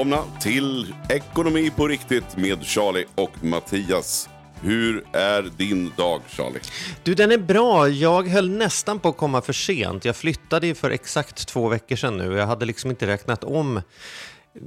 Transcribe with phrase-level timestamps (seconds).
[0.00, 4.28] Välkomna till Ekonomi på riktigt med Charlie och Mattias.
[4.62, 6.60] Hur är din dag Charlie?
[7.02, 7.88] Du, den är bra.
[7.88, 10.04] Jag höll nästan på att komma för sent.
[10.04, 12.36] Jag flyttade ju för exakt två veckor sedan nu.
[12.36, 13.80] Jag hade liksom inte räknat om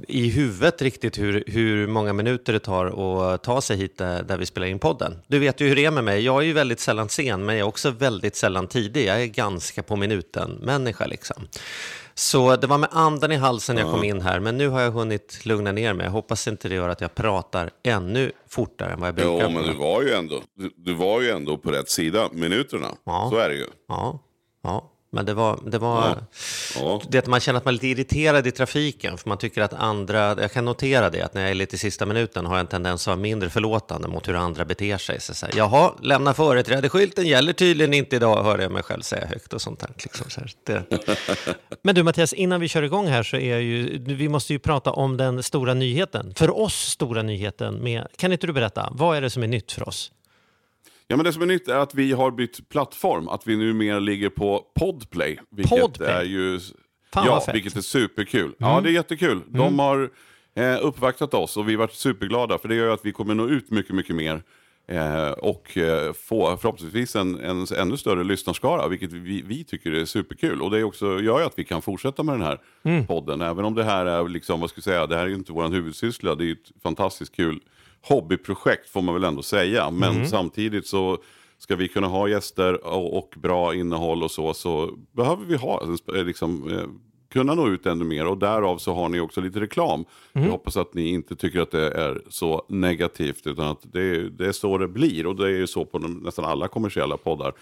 [0.08, 2.86] i huvudet riktigt hur, hur många minuter det tar
[3.34, 5.18] att ta sig hit där, där vi spelar in podden.
[5.26, 6.24] Du vet ju hur det är med mig.
[6.24, 9.06] Jag är ju väldigt sällan sen, men jag är också väldigt sällan tidig.
[9.06, 11.48] Jag är ganska på minuten-människa liksom.
[12.14, 14.90] Så det var med andan i halsen jag kom in här, men nu har jag
[14.90, 16.06] hunnit lugna ner mig.
[16.06, 19.42] Jag hoppas inte det gör att jag pratar ännu fortare än vad jag brukar.
[19.42, 22.88] Jo, men du var ju ändå, du, du var ju ändå på rätt sida minuterna.
[23.04, 23.28] Ja.
[23.30, 23.66] Så är det ju.
[23.88, 24.18] Ja,
[24.62, 24.90] ja.
[25.14, 26.16] Men det var, det var Ja.
[26.80, 27.00] Ja.
[27.08, 29.72] det att man känner att man är lite irriterad i trafiken, för man tycker att
[29.72, 32.60] andra, jag kan notera det, att när jag är lite i sista minuten har jag
[32.60, 35.20] en tendens att vara mindre förlåtande mot hur andra beter sig.
[35.20, 39.26] Så så här, Jaha, lämna företrädeskylten gäller tydligen inte idag, hör jag mig själv säga
[39.26, 39.90] högt och sånt där.
[40.02, 40.50] Liksom så här.
[40.64, 40.82] Det.
[41.82, 44.90] Men du Mattias, innan vi kör igång här så är ju, vi måste ju prata
[44.92, 47.74] om den stora nyheten, för oss stora nyheten.
[47.82, 50.10] Med, kan inte du berätta, vad är det som är nytt för oss?
[51.08, 53.28] Ja, men det som är nytt är att vi har bytt plattform.
[53.28, 55.38] Att vi numera ligger på Podplay.
[55.50, 56.08] Vilket Podplay?
[56.08, 56.60] är ju...
[57.14, 57.42] Fan, ja.
[57.42, 57.52] Mm.
[57.52, 58.54] vilket är superkul.
[58.58, 59.40] Ja, det är jättekul.
[59.48, 60.10] De har
[60.54, 62.58] eh, uppvaktat oss och vi har varit superglada.
[62.58, 64.42] För det gör att vi kommer nå ut mycket, mycket mer.
[64.88, 70.04] Eh, och eh, få förhoppningsvis en, en ännu större lyssnarskara, vilket vi, vi tycker är
[70.04, 70.62] superkul.
[70.62, 73.06] Och det också, gör ju att vi kan fortsätta med den här Mm.
[73.06, 73.40] podden.
[73.40, 75.52] Även om det här är, liksom, vad ska jag säga, det här är ju inte
[75.52, 76.34] vår huvudsyssla.
[76.34, 77.60] Det är ju ett fantastiskt kul
[78.08, 79.90] hobbyprojekt får man väl ändå säga.
[79.90, 80.26] Men Mm.
[80.26, 81.18] samtidigt så
[81.58, 85.82] ska vi kunna ha gäster och, och bra innehåll och så, så behöver vi ha,
[86.16, 86.84] eh, liksom, eh,
[87.32, 88.26] kunna nå ut ännu mer.
[88.26, 90.04] Och därav så har ni också lite reklam.
[90.32, 90.44] Mm.
[90.46, 94.46] Jag hoppas att ni inte tycker att det är så negativt, utan att det, det
[94.46, 95.26] är så det blir.
[95.26, 97.52] Och det är ju så på de, nästan alla kommersiella poddar.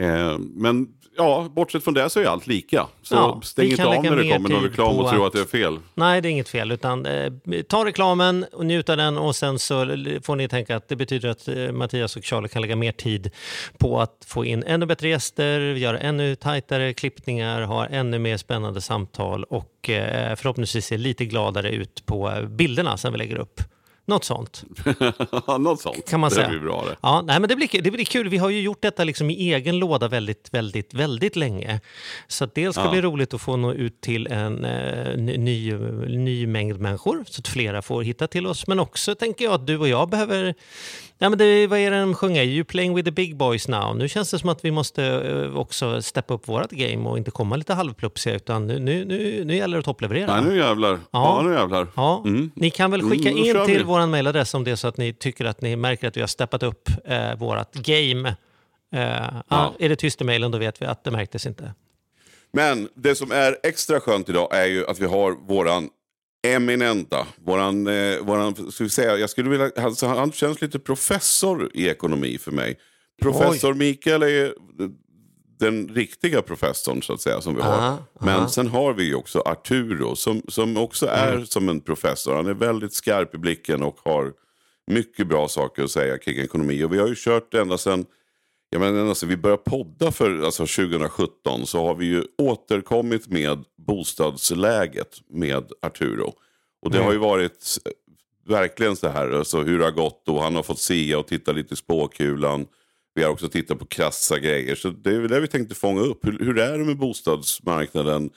[0.00, 2.86] Eh, men ja, bortsett från det så är allt lika.
[3.02, 5.32] Så Ja, stäng inte av när det mer kommer någon reklam och tro att- att
[5.32, 5.78] det är fel.
[5.94, 6.72] Nej, det är inget fel.
[6.72, 7.32] Utan, eh,
[7.68, 9.84] ta reklamen och njut av den och sen så
[10.22, 13.30] får ni tänka att det betyder att eh, Mattias och Charlie kan lägga mer tid
[13.78, 18.80] på att få in ännu bättre gäster, göra ännu tajtare klippningar, ha ännu mer spännande
[18.80, 23.60] samtal och eh, förhoppningsvis se lite gladare ut på eh, bilderna som vi lägger upp.
[24.10, 24.64] Något sånt.
[25.58, 26.08] Något sånt.
[26.10, 26.48] Kan man det säga.
[26.48, 26.96] blir bra det.
[27.02, 28.28] Ja, nej, men det, blir, det blir kul.
[28.28, 31.80] Vi har ju gjort detta liksom i egen låda väldigt, väldigt, väldigt länge.
[32.28, 32.92] Så dels ska det Ja.
[32.92, 35.72] bli roligt att få nå ut till en eh, ny,
[36.08, 38.66] ny mängd människor så att flera får hitta till oss.
[38.66, 40.54] Men också tänker jag att du och jag behöver...
[41.22, 42.42] Ja, men det, vad är det de sjunger?
[42.44, 43.96] You playing with the big boys now.
[43.96, 47.30] Nu känns det som att vi måste eh, också steppa upp vårt game och inte
[47.30, 50.40] komma lite halvplupsiga utan nu, nu, nu, nu gäller det att toppleverera.
[50.40, 50.90] Nej, nu jävlar.
[50.92, 51.42] Ja, Ja.
[51.48, 51.86] nu jävlar.
[51.96, 52.50] Ja, Mm.
[52.54, 54.96] ni kan väl Mm, skicka då in till vår mejladress om det är så att
[54.96, 58.28] ni tycker att ni märker att vi har steppat upp eh, vårt game.
[58.94, 59.74] Eh, ja.
[59.78, 61.74] Är det tyst i mejlen då vet vi att det märktes inte.
[62.52, 65.88] Men det som är extra skönt idag är ju att vi har våran
[66.42, 71.70] eminenta, våran, eh, våran ska vi säga, jag skulle vilja, alltså, han känns lite professor
[71.74, 72.78] i ekonomi för mig.
[73.22, 74.54] Professor Mikael är
[75.60, 77.72] den riktiga professorn så att säga som vi har.
[77.72, 78.48] Aha, Men aha.
[78.48, 82.34] sen har vi också Arturo som, som också är som en professor.
[82.34, 84.32] Han är väldigt skarp i blicken och har
[84.86, 86.84] mycket bra saker att säga kring ekonomi.
[86.84, 88.06] Och vi har ju kört ända sedan
[88.70, 93.28] Ja, men ända sedan vi började podda för alltså 2017 så har vi ju återkommit
[93.28, 96.32] med bostadsläget med Arturo.
[96.82, 97.92] Och det har ju varit eh,
[98.48, 101.52] verkligen så här, alltså hur det har gått och han har fått se och titta
[101.52, 102.66] lite i spåkulan.
[103.14, 104.74] Vi har också tittat på krassa grejer.
[104.74, 106.26] Så det är det vi tänkte fånga upp.
[106.26, 108.30] Hur, hur är det med bostadsmarknaden?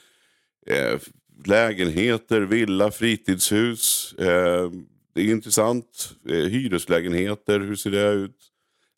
[0.68, 1.00] Eh,
[1.46, 4.14] lägenheter, villa, fritidshus.
[4.14, 4.72] Eh,
[5.16, 6.16] det är intressant.
[6.30, 8.38] Eh, hyreslägenheter, hur ser det ut?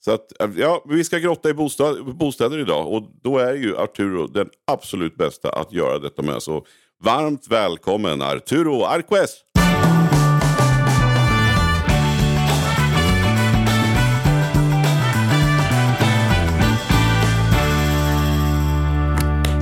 [0.06, 3.78] Så att, eh, ja, vi ska grotta i bostad, bostäder idag och då är ju
[3.78, 6.42] Arturo den absolut bästa att göra detta med.
[6.42, 6.66] Så
[7.04, 9.30] varmt välkommen Arturo Arquez!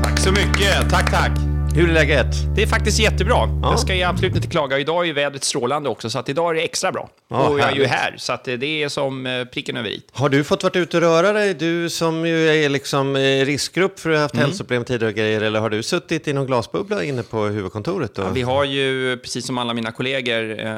[0.04, 0.90] Tack så mycket.
[0.90, 1.53] Tack, tack.
[1.76, 2.56] Hur är läget?
[2.56, 3.50] Det är faktiskt jättebra.
[3.62, 4.80] Jag ska absolut inte klaga.
[4.80, 7.10] Idag är ju vädret strålande också, så att idag är det extra bra.
[7.28, 10.02] Ja, och jag är ju här, så att det är som eh, pricken över i.
[10.12, 11.54] Har du fått varit ute och röra dig?
[11.54, 15.42] Du som ju är liksom riskgrupp för att ha haft hälsoproblem tidigare och grejer.
[15.42, 18.20] Eller har du suttit i någon glasbubbla inne på huvudkontoret?
[18.20, 18.38] Och...
[18.38, 20.76] Vi har ju, precis som alla mina kollegor, eh,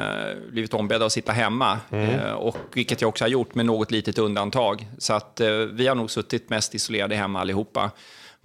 [0.50, 1.78] blivit ombedda att sitta hemma.
[1.90, 2.10] Mm.
[2.10, 4.88] Eh, och, vilket jag också har gjort med något litet undantag.
[4.98, 7.90] Så att eh, vi har nog suttit mest isolerade hemma allihopa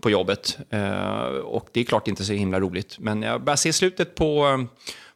[0.01, 0.57] på jobbet.
[0.69, 2.95] Eh, och det är klart inte så himla roligt.
[2.99, 4.65] Men jag börjar se slutet på,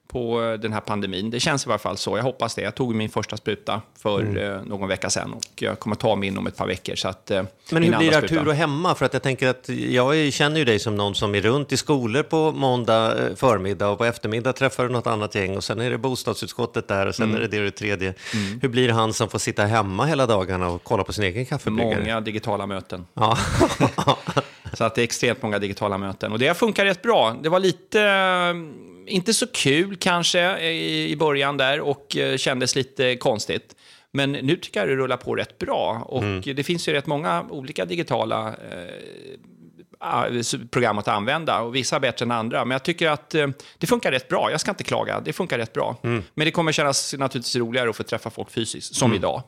[0.08, 1.30] på den här pandemin.
[1.30, 2.18] Det känns i varje fall så.
[2.18, 2.62] Jag hoppas det.
[2.62, 4.38] Jag tog min första spruta för Mm.
[4.38, 5.34] eh, någon vecka sedan.
[5.34, 6.96] Och jag kommer ta min om ett par veckor.
[6.96, 8.96] Så att, eh, Men hur blir Arturo hemma?
[8.96, 11.78] För att jag tänker att jag känner ju dig som någon som är runt i
[11.78, 15.80] skolor på måndag eh, förmiddag och på eftermiddag träffar du något annat gäng och sen
[15.80, 17.36] är det bostadsutskottet där och sen Mm.
[17.38, 18.14] är det det och det tredje.
[18.62, 22.00] Hur blir han som får sitta hemma hela dagarna och kolla på sin egen kaffebryggare?
[22.00, 23.06] Många digitala möten.
[23.14, 23.38] Ja.
[24.76, 26.32] Så att det är extremt många digitala möten.
[26.32, 27.36] Och det funkar rätt bra.
[27.44, 32.76] Det var lite, eh, inte så kul kanske i, i början där och eh, kändes
[32.76, 33.76] lite konstigt.
[34.12, 36.02] Men nu tycker jag det rullar på rätt bra.
[36.06, 36.24] Och
[36.56, 40.42] det finns ju rätt många olika digitala eh,
[40.72, 42.66] program att använda och vissa bättre än andra.
[42.66, 43.48] Men jag tycker att eh,
[43.78, 44.52] det funkar rätt bra.
[44.52, 45.98] Jag ska inte klaga, det funkar rätt bra.
[46.34, 49.44] Men det kommer kännas naturligtvis roligare att få träffa folk fysiskt, som idag.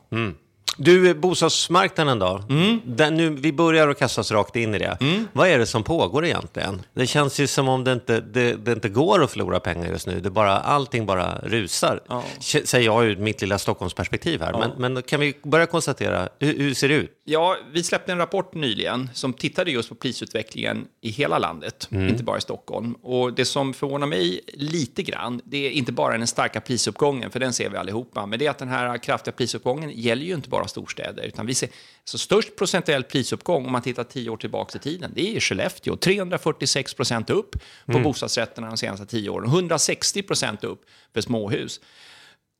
[0.80, 2.42] Du, bostadsmarknaden då?
[2.48, 2.80] Mm.
[2.84, 4.98] Den, nu, vi börjar att kasta oss rakt in i det.
[5.32, 6.82] Vad är det som pågår egentligen?
[6.94, 10.06] Det känns ju som om det inte, det, det inte går att förlora pengar just
[10.06, 10.20] nu.
[10.20, 12.00] Det bara, allting bara rusar.
[12.08, 12.22] Ja.
[12.40, 14.52] Säger jag ur mitt lilla Stockholmsperspektiv här.
[14.52, 17.10] Men, men kan vi börja konstatera, hur, hur ser det ut?
[17.30, 22.24] Ja, vi släppte en rapport nyligen som tittade just på prisutvecklingen i hela landet, inte
[22.24, 22.92] bara i Stockholm.
[22.92, 27.40] Och det som förvånar mig lite grann, det är inte bara den starka prisuppgången, för
[27.40, 30.48] den ser vi allihopa, men det är att den här kraftiga prisuppgången gäller ju inte
[30.48, 31.68] bara storstäder, utan vi ser
[32.04, 35.40] så störst procentuell prisuppgång om man tittar tio år tillbaka i tiden, det är i
[35.40, 40.84] Skellefteå, 346 procent upp på bostadsrätterna de senaste tio åren, 160 procent upp
[41.14, 41.80] för småhus.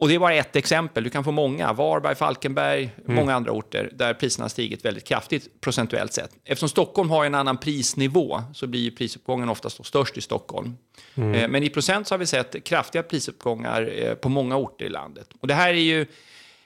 [0.00, 1.72] Och det är bara ett exempel, du kan få många.
[1.72, 6.30] Varberg, Falkenberg, många andra orter där priserna har stigit väldigt kraftigt procentuellt sett.
[6.44, 10.76] Eftersom Stockholm har en annan prisnivå så blir prisuppgången oftast störst i Stockholm.
[11.14, 14.88] Eh, Men i procent så har vi sett kraftiga prisuppgångar eh, på många orter i
[14.88, 15.28] landet.
[15.40, 16.06] Och det här är ju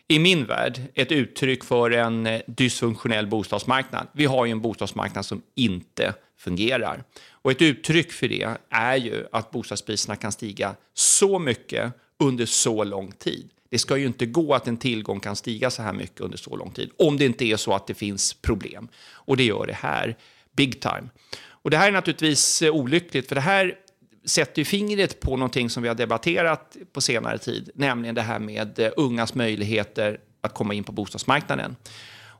[0.08, 4.06] i min värld ett uttryck för en eh, dysfunktionell bostadsmarknad.
[4.12, 7.04] Vi har ju en bostadsmarknad som inte fungerar.
[7.30, 12.84] Och ett uttryck för det är ju att bostadspriserna kan stiga så mycket under så
[12.84, 13.50] lång tid.
[13.70, 16.56] Det ska ju inte gå att en tillgång kan stiga så här mycket under så
[16.56, 18.88] lång tid, om det inte är så att det finns problem.
[19.10, 20.16] Och det gör det här,
[20.56, 21.08] big time.
[21.44, 23.74] Och det här är naturligtvis eh, olyckligt, för det här
[24.24, 28.38] sätter ju fingret på någonting som vi har debatterat på senare tid, nämligen det här
[28.38, 31.76] med eh, ungas möjligheter att komma in på bostadsmarknaden.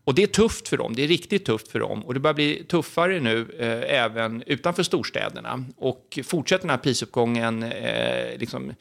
[0.05, 2.05] Och det är tufft för dem, det är riktigt tufft för dem.
[2.05, 5.65] Och det börjar bli tuffare nu eh, även utanför storstäderna.
[5.77, 8.73] Och fortsätter den här prisuppgången eh, liksom,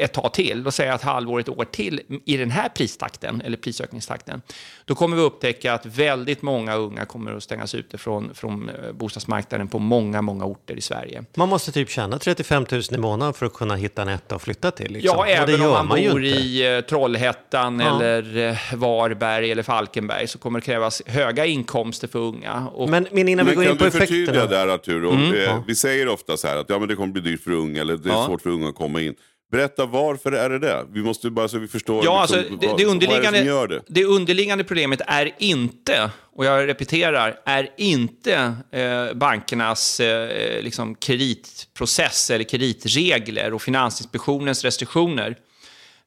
[0.00, 3.56] ett tag till, låt säga ett halvår, ett år till i den här pristakten, eller
[3.56, 4.42] prisökningstakten,
[4.84, 8.92] då kommer vi upptäcka att väldigt många unga kommer att stängas ute från, från eh,
[8.92, 11.24] bostadsmarknaden på många, många orter i Sverige.
[11.36, 14.42] Man måste typ tjäna 35 000 i månaden för att kunna hitta en etta att
[14.42, 14.92] flytta till.
[14.92, 15.06] Liksom.
[15.16, 17.96] Ja, Och det även om man, ju bor i eh, Trollhättan Ja.
[17.96, 22.68] eller eh, Varberg eller Falkenberg så kommer det krävas höga inkomster för unga.
[22.74, 24.64] Och Men, men innan vi Men går kan in på du förtydliga effekterna.
[24.66, 25.34] där Arturo?
[25.36, 27.80] Eh, Vi säger ofta så här att ja, men det kommer bli dyrt för unga
[27.80, 28.26] eller det är Ja.
[28.26, 29.14] svårt för unga att komma in.
[29.50, 30.86] Berätta varför är det det?
[30.92, 33.68] Vi måste bara så vi förstår Ja, liksom, alltså, det, vad, det, det underliggande, gör
[33.68, 33.82] det.
[33.86, 42.30] det underliggande problemet är inte, och jag repeterar, är inte eh, bankernas eh, liksom kreditprocess
[42.30, 45.36] eller kreditregler och Finansinspektionens restriktioner.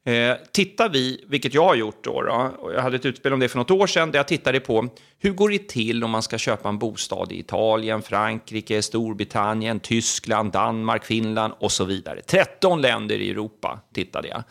[0.04, 3.40] Eh, tittar vi, vilket jag har gjort då, då, och jag hade ett utspel om
[3.40, 4.88] det för något år sedan, där jag tittade på
[5.20, 10.52] hur går det till om man ska köpa en bostad i Italien, Frankrike, Storbritannien, Tyskland,
[10.52, 12.22] Danmark, Finland och så vidare.
[12.22, 14.44] 13 länder i Europa tittade jag.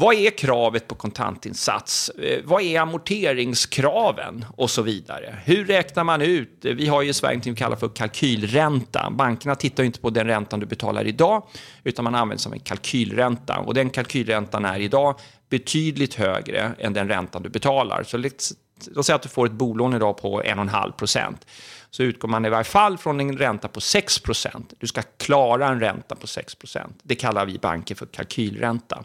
[0.00, 2.08] Vad är kravet på kontantinsats?
[2.08, 4.44] Eh, vad är amorteringskraven?
[4.56, 5.38] Och så vidare.
[5.44, 6.58] Hur räknar man ut?
[6.60, 9.10] Vi har ju i Sverige något vi kallar för kalkylränta.
[9.10, 11.42] Bankerna tittar ju inte på den räntan du betalar idag,
[11.84, 13.58] utan man använder sig av en kalkylränta.
[13.58, 18.02] Och den kalkylräntan är idag betydligt högre än den räntan du betalar.
[18.02, 21.46] Så låt säga att du får ett bolån idag på 1,5 procent.
[21.90, 24.72] Så utgår man i varje fall från en ränta på 6 procent.
[24.78, 27.00] Du ska klara en ränta på 6 procent.
[27.02, 29.04] Det kallar vi banker för kalkylränta.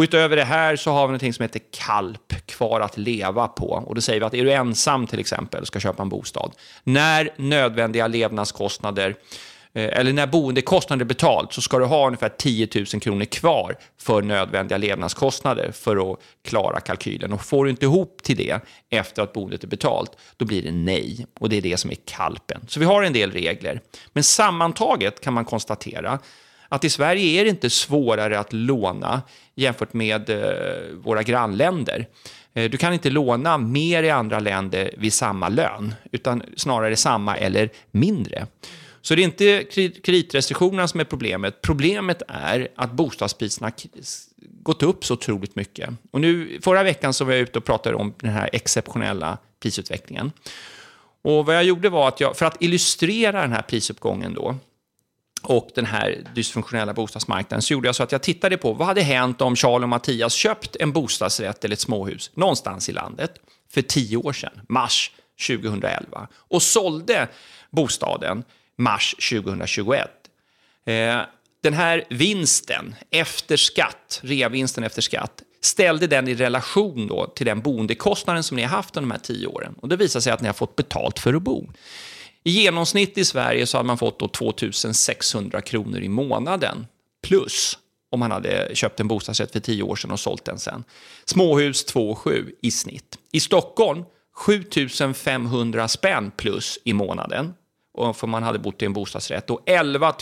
[0.00, 3.66] Och utöver det här så har vi någonting som heter KALP, kvar att leva på.
[3.66, 6.52] Och då säger vi att är du ensam till exempel och ska köpa en bostad,
[6.84, 9.14] när nödvändiga levnadskostnader
[9.72, 13.76] eh, eller när boendekostnader är betalt så ska du ha ungefär 10 000 kronor kvar
[13.98, 17.32] för nödvändiga levnadskostnader för att klara kalkylen.
[17.32, 20.72] Och får du inte ihop till det efter att boendet är betalt, då blir det
[20.72, 21.26] nej.
[21.40, 22.60] Och det är det som är kalpen.
[22.68, 23.80] Så vi har en del regler.
[24.12, 26.18] Men sammantaget kan man konstatera
[26.72, 29.22] att i Sverige är det inte svårare att låna
[29.54, 32.06] jämfört med eh, våra grannländer.
[32.54, 37.36] Eh, du kan inte låna mer i andra länder vid samma lön, utan snarare samma
[37.36, 38.46] eller mindre.
[39.02, 39.64] Så det är inte
[40.02, 41.62] kreditrestriktionerna som är problemet.
[41.62, 43.72] Problemet är att bostadspriserna
[44.62, 45.90] gått upp så otroligt mycket.
[46.10, 50.32] Och nu, förra veckan så var jag ute och pratade om den här exceptionella prisutvecklingen.
[51.22, 54.56] Och vad jag gjorde var att jag, för att illustrera den här prisuppgången då,
[55.42, 59.02] och den här dysfunktionella bostadsmarknaden så gjorde jag så att jag tittade på vad hade
[59.02, 63.32] hänt om Charles och Mattias köpt en bostadsrätt eller ett småhus någonstans i landet
[63.70, 65.10] för tio år sedan, mars
[65.46, 67.28] 2011, och sålde
[67.70, 68.44] bostaden
[68.76, 70.10] mars 2021.
[70.86, 71.20] Eh,
[71.62, 77.60] den här vinsten efter skatt, reavinsten efter skatt, ställde den i relation då till den
[77.60, 79.74] boendekostnaden som ni har haft under de här tio åren.
[79.80, 81.68] Och det visar sig att ni har fått betalt för att bo.
[82.44, 86.86] I genomsnitt i Sverige så hade man fått då 2600 kronor i månaden
[87.22, 87.78] plus
[88.10, 90.84] om man hade köpt en bostadsrätt för 10 år sedan och sålt den sen.
[91.24, 93.18] Småhus 2,7 i snitt.
[93.32, 94.04] I Stockholm
[94.36, 97.54] 7500 spänn plus i månaden
[98.14, 100.14] för man hade bott i en bostadsrätt och 11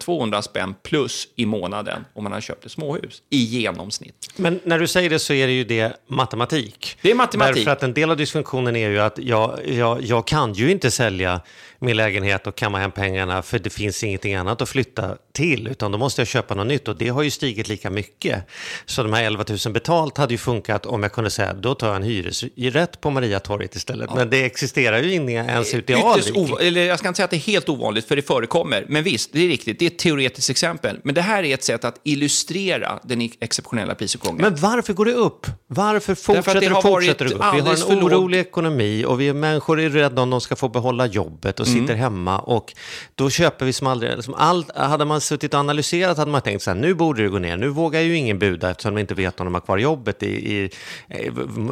[0.00, 4.32] 200 spänn plus i månaden om man hade köpt ett småhus i genomsnitt.
[4.36, 6.98] Men när du säger det så är det ju det matematik.
[7.02, 7.56] Det är matematik.
[7.56, 10.90] Därför att en del av dysfunktionen är ju att jag, jag, jag kan ju inte
[10.90, 11.40] sälja
[11.78, 15.92] min lägenhet och kamma hem pengarna för det finns ingenting annat att flytta till utan
[15.92, 18.46] då måste jag köpa något nytt och det har ju stigit lika mycket.
[18.86, 21.86] Så de här 11 000 betalt hade ju funkat om jag kunde säga då tar
[21.86, 24.06] jag en hyresrätt på Mariatorget istället.
[24.10, 24.16] Ja.
[24.16, 26.36] Men det existerar ju inte ens ute i Alvik.
[26.60, 28.84] Eller jag ska inte säga att det är helt ovanligt för det förekommer.
[28.88, 29.78] Men visst, det är riktigt.
[29.78, 31.00] Det är ett teoretiskt exempel.
[31.04, 34.42] Men det här är ett sätt att illustrera den exceptionella prisuppgången.
[34.42, 35.46] Men varför går det upp?
[35.66, 37.54] Varför fortsätter det, fortsätter det gå upp?
[37.54, 41.06] Vi har en orolig ekonomi och vi människor är rädda om de ska få behålla
[41.06, 41.98] jobbet och sitter mm.
[41.98, 42.74] hemma och
[43.14, 44.24] då köper vi som aldrig.
[44.24, 47.28] Som allt, hade man suttit och analyserat hade man tänkt så här, nu borde det
[47.28, 47.56] gå ner.
[47.56, 50.26] Nu vågar ju ingen buda eftersom de inte vet om de har kvar jobbet i,
[50.26, 50.64] i,
[51.08, 51.30] i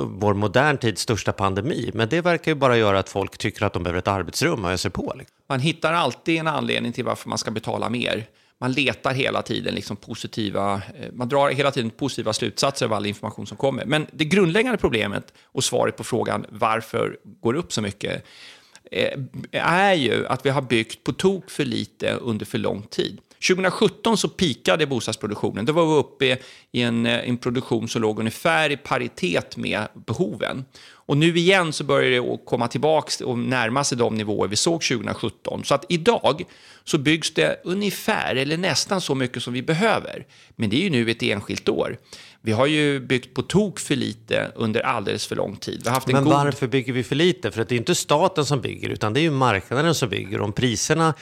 [0.09, 1.91] vår modern tids största pandemi.
[1.95, 4.71] Men det verkar ju bara göra att folk tycker att de behöver ett arbetsrum och
[4.71, 5.15] öser på.
[5.19, 5.37] Liksom.
[5.49, 8.27] Man hittar alltid en anledning till varför man ska betala mer
[8.61, 13.07] man letar hela tiden liksom positiva, eh, man drar hela tiden positiva slutsatser av all
[13.07, 13.85] information som kommer.
[13.85, 18.54] Men det grundläggande problemet och svaret på frågan varför går det upp så mycket Eh,
[18.95, 19.19] Eh,
[19.53, 23.21] är ju att vi har byggt på tok för lite under för lång tid.
[23.49, 25.65] 2017 så pikade bostadsproduktionen.
[25.65, 26.39] Då var vi uppe
[26.73, 30.65] i en, eh, en produktion som låg ungefär i paritet med behoven.
[31.07, 34.83] Och nu igen så börjar det komma tillbaka och närma sig de nivåer vi såg
[34.83, 35.65] 2017.
[35.65, 36.45] Så att idag
[36.85, 40.27] så byggs det ungefär eller nästan så mycket som vi behöver.
[40.57, 41.99] Men det är ju nu ett enskilt år.
[42.47, 45.81] Vi har ju byggt på tok för lite under alldeles för lång tid.
[45.83, 46.33] Vi har haft Men god...
[46.33, 47.51] varför bygger vi för lite?
[47.51, 50.41] För att det är inte staten som bygger, utan det är ju marknaden som bygger.
[50.41, 51.15] Om priserna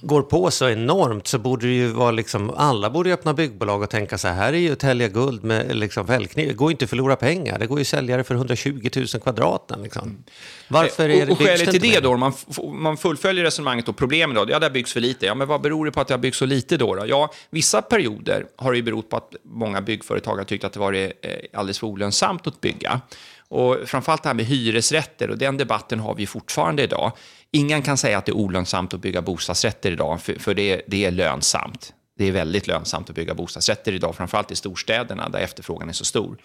[0.00, 3.90] går på så enormt så borde det ju vara liksom, alla borde öppna byggbolag och
[3.90, 6.48] tänka så här, här är ju Telia Guld med liksom fällkniv.
[6.48, 9.06] Det går inte att förlora pengar, det går ju att sälja det för 120 000
[9.06, 9.82] kvadraten.
[9.82, 10.24] Liksom.
[10.68, 12.32] Varför är det och, och skälet till det då, man,
[12.72, 15.26] man fullföljer resonemanget och problemet då, ja det har byggts för lite.
[15.26, 16.94] Ja, men vad beror det på att det har byggts så lite då?
[16.94, 17.06] då?
[17.06, 20.80] Ja, vissa perioder har det ju berott på att många byggföretag har tyckt att det
[20.80, 23.00] varit eh, alldeles för olönsamt att bygga.
[23.50, 27.12] Och framförallt det här med hyresrätter, och den debatten har vi fortfarande idag.
[27.50, 31.04] Ingen kan säga att det är olönsamt att bygga bostadsrätter idag, för, för det, det
[31.04, 31.92] är lönsamt.
[32.18, 36.04] Det är väldigt lönsamt att bygga bostadsrätter idag, framförallt i storstäderna där efterfrågan är så
[36.04, 36.38] stor.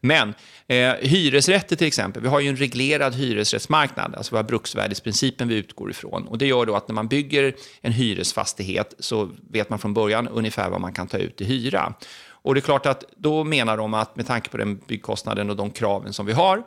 [0.00, 0.34] Men
[0.66, 5.54] eh, hyresrätter till exempel, vi har ju en reglerad hyresrättsmarknad, alltså vi har bruksvärdesprincipen vi
[5.54, 6.26] utgår ifrån.
[6.26, 10.28] Och det gör då att när man bygger en hyresfastighet så vet man från början
[10.28, 11.94] ungefär vad man kan ta ut i hyra.
[12.42, 15.56] Och det är klart att då menar de att med tanke på den byggkostnaden och
[15.56, 16.62] de kraven som vi har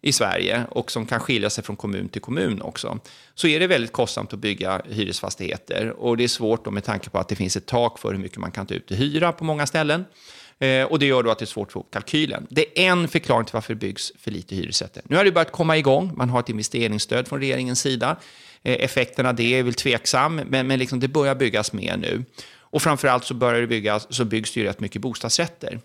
[0.00, 2.98] i Sverige och som kan skilja sig från kommun till kommun också,
[3.34, 5.90] så är det väldigt kostsamt att bygga hyresfastigheter.
[5.90, 8.18] Och det är svårt då med tanke på att det finns ett tak för hur
[8.18, 10.04] mycket man kan ta ut i hyra på många ställen.
[10.58, 12.46] Eh, och det gör då att det är svårt att få kalkylen.
[12.50, 15.02] Det är en förklaring till varför det byggs för lite hyresrätter.
[15.06, 16.12] Nu har det börjat komma igång.
[16.16, 18.16] Man har ett investeringsstöd från regeringens sida.
[18.62, 22.24] Eh, effekten av det är väl tveksam, men, men liksom det börjar byggas mer nu.
[22.70, 25.80] Och framförallt så börjar det byggas, så byggs det ju rätt mycket bostadsrätter.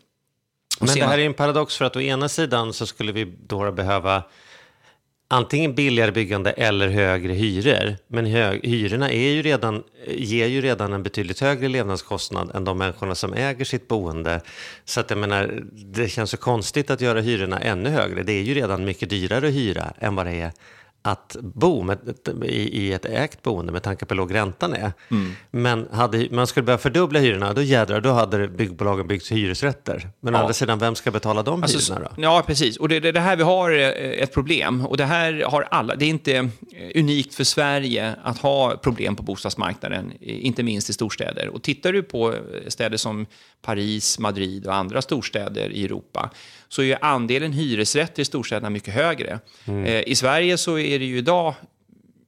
[0.80, 3.72] Men det här är en paradox för att å ena sidan så skulle vi då
[3.72, 4.24] behöva
[5.28, 7.96] antingen billigare byggande eller högre hyror.
[8.08, 12.78] Men hö hyrorna är ju redan, ger ju redan en betydligt högre levnadskostnad än de
[12.78, 14.42] människorna som äger sitt boende.
[14.86, 18.24] Så att jag menar, det känns så konstigt att göra hyrorna ännu högre.
[18.24, 20.52] Det är ju redan mycket dyrare att hyra än vad det är
[21.08, 21.98] att bo med,
[22.44, 24.92] i, i ett ägt boende med tanke på hur låg räntan är.
[25.52, 30.10] Men hade man skulle börja fördubbla hyrorna, då jädrar, då hade byggbolagen byggt hyresrätter.
[30.20, 30.42] Men å Ja.
[30.42, 32.22] andra sidan, vem ska betala de Alltså, hyrorna då?
[32.24, 32.78] Ja, precis.
[32.78, 33.88] Och det, det, det här vi har eh,
[34.24, 34.86] ett problem.
[34.86, 35.96] Och det här har alla.
[35.96, 36.48] Det är inte eh,
[36.96, 41.48] unikt för Sverige att ha problem på bostadsmarknaden, eh, inte minst i storstäder.
[41.50, 42.36] Och tittar du på
[42.68, 43.26] städer som
[43.62, 46.30] Paris, Madrid och andra storstäder i Europa
[46.70, 49.40] så är andelen hyresrätter i storstäderna mycket högre.
[49.66, 51.54] Eh, I Sverige så är det ju idag,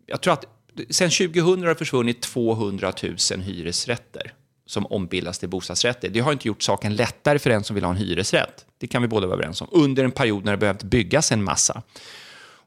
[0.06, 0.46] jag tror att
[0.90, 4.34] sen 2000 har det försvunnit 200 000 hyresrätter
[4.66, 6.10] som ombildas till bostadsrätter.
[6.10, 8.66] Det har inte gjort saken lättare för den som vill ha en hyresrätt.
[8.78, 9.68] Det kan vi båda vara överens om.
[9.72, 11.82] Under en period när det behövt byggas en massa.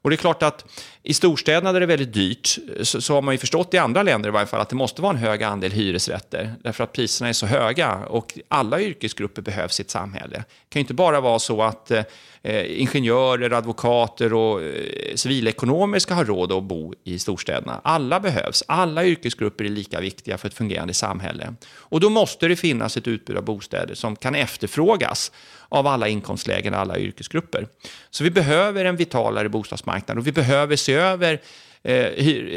[0.01, 0.65] Och det är klart att
[1.03, 4.03] i storstäderna där det är väldigt dyrt så, så har man ju förstått i andra
[4.03, 7.29] länder i varje fall att det måste vara en hög andel hyresrätter därför att priserna
[7.29, 10.37] är så höga och alla yrkesgrupper behövs i ett samhälle.
[10.37, 12.03] Det kan ju inte bara vara så att eh,
[12.43, 17.81] eh, ingenjörer, advokater och eh, civilekonomer ska ha råd att bo i storstäderna.
[17.83, 18.63] Alla behövs.
[18.67, 21.53] Alla yrkesgrupper är lika viktiga för ett fungerande samhälle.
[21.73, 25.31] Och då måste det finnas ett utbud av bostäder som kan efterfrågas
[25.69, 27.67] av alla inkomstlägen och alla yrkesgrupper.
[28.09, 31.41] Så vi behöver en vitalare bostadsmarknad och vi behöver se över
[31.83, 32.05] eh,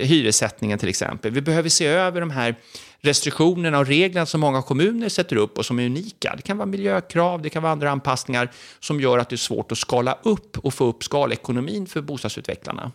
[0.07, 1.31] hyressättningen till exempel.
[1.31, 2.55] Vi behöver se över de här
[3.05, 6.35] restriktionerna och reglerna som många kommuner sätter upp och som är unika.
[6.37, 9.73] Det kan vara miljökrav, det kan vara andra anpassningar som gör att det är svårt
[9.73, 12.93] att skala upp och få upp skalekonomin för bostadsutvecklarna.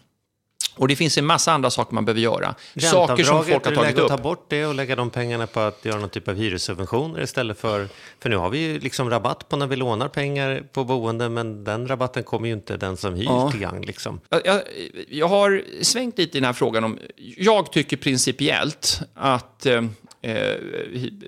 [0.75, 2.55] Och det finns en massa andra saker man behöver göra.
[2.79, 4.07] Saker som folk har tagit upp.
[4.07, 7.59] ta bort det och lägga de pengarna på att göra någon typ av hyressubventioner istället
[7.59, 7.87] för...
[8.19, 11.63] För nu har vi ju liksom rabatt på när vi lånar pengar på boende, men
[11.63, 13.51] den rabatten kommer ju inte den som hyr Ja.
[13.51, 13.81] till gang.
[13.85, 14.19] Liksom.
[14.29, 14.61] Jag, jag,
[15.09, 16.83] jag har svängt lite i den här frågan.
[16.83, 16.99] om
[17.37, 19.83] Jag tycker principiellt att eh,
[20.21, 20.55] eh,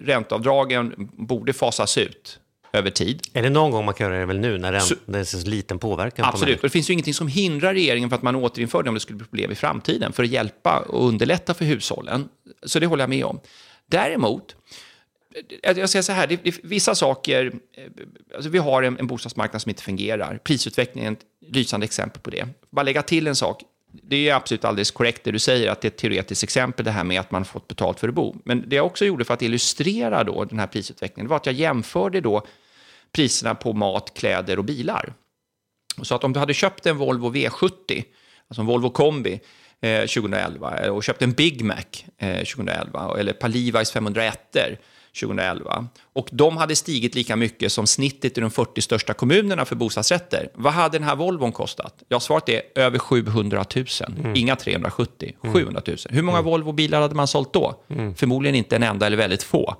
[0.01, 2.39] ränteavdragen borde fasas ut
[2.73, 3.21] över tid.
[3.33, 5.49] Är det någon gång man kan göra det väl nu när Så- det är så
[5.49, 6.41] liten påverkan på Absolut.
[6.41, 6.67] Och människor?
[6.67, 9.17] det finns ju ingenting som hindrar regeringen för att man återinför det om det skulle
[9.17, 12.29] bli problem i framtiden för att hjälpa och underlätta för hushållen.
[12.63, 13.39] Så det håller jag med om.
[13.87, 14.55] Däremot,
[15.61, 17.45] jag jag säger så här, det, det, vissa saker,
[17.77, 17.83] eh,
[18.35, 20.39] alltså vi har en, en bostadsmarknad som inte fungerar.
[20.43, 22.47] Prisutvecklingen är ett lysande exempel på det.
[22.69, 23.63] Bara lägga till en sak.
[24.03, 26.91] Det är absolut alldeles korrekt det du säger, att det är ett teoretiskt exempel det
[26.91, 28.35] här med att man fått betalt för att bo.
[28.45, 31.55] Men det jag också gjorde för att illustrera då den här prisutvecklingen, var att jag
[31.55, 32.45] jämförde då
[33.15, 35.13] priserna på mat, kläder och bilar.
[36.01, 38.03] Så att om du hade köpt en Volvo V70,
[38.47, 39.39] alltså en Volvo kombi,
[39.81, 41.83] eh, 2011 eh, och köpt en Big Mac
[42.17, 44.57] eh, 2011 eller ett par Levi's 501
[45.19, 49.75] 2011 och de hade stigit lika mycket som snittet i de 40 största kommunerna för
[49.75, 50.49] bostadsrätter.
[50.53, 52.03] Vad hade den här Volvon kostat?
[52.07, 53.85] Ja, svaret är över 700 000.
[54.37, 55.97] Inga 370, 700 000.
[56.09, 57.83] Hur många Volvo-bilar hade man sålt då?
[58.15, 59.75] Förmodligen inte en enda eller väldigt få.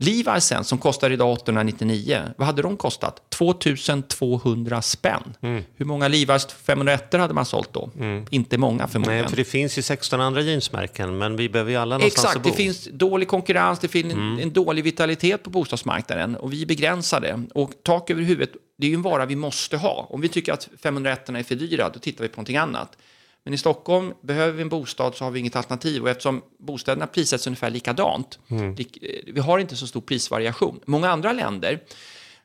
[0.00, 3.22] Levi's sen, som kostar idag 899, vad hade de kostat?
[3.30, 5.34] 2200 spänn.
[5.76, 7.90] Hur många Levi's 501 hade man sålt då?
[8.30, 9.20] Inte många förmodligen.
[9.20, 12.36] Nej, för det finns ju 16 andra jeansmärken, men vi behöver ju alla någonstans Exakt,
[12.36, 12.50] att bo.
[12.50, 16.66] det finns dålig konkurrens, det finns en, en dålig vitalitet på bostadsmarknaden och vi är
[16.66, 17.42] begränsade.
[17.54, 20.06] Och tak över huvudet, det är ju en vara vi måste ha.
[20.10, 22.96] Om vi tycker att 501 är för dyra, då tittar vi på någonting annat.
[23.44, 27.06] Men i Stockholm behöver vi en bostad så har vi inget alternativ och eftersom bostäderna
[27.06, 28.38] prissätts ungefär likadant,
[28.76, 30.80] lik- eh, vi har inte så stor prisvariation.
[30.86, 31.80] Många andra länder,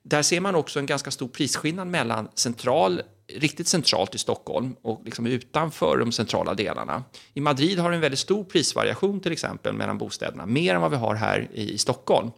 [0.03, 3.01] där ser man också en ganska stor prisskillnad mellan central,
[3.33, 7.03] riktigt centralt i Stockholm och liksom utanför de centrala delarna.
[7.33, 10.97] I Madrid har en väldigt stor prisvariation till exempel mellan bostäderna, mer än vad vi
[10.97, 12.31] har här i Stockholm.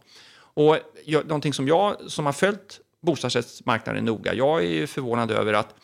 [0.56, 5.74] Och jag, någonting som jag som har följt bostadsrättsmarknaden noga, jag är förvånad över att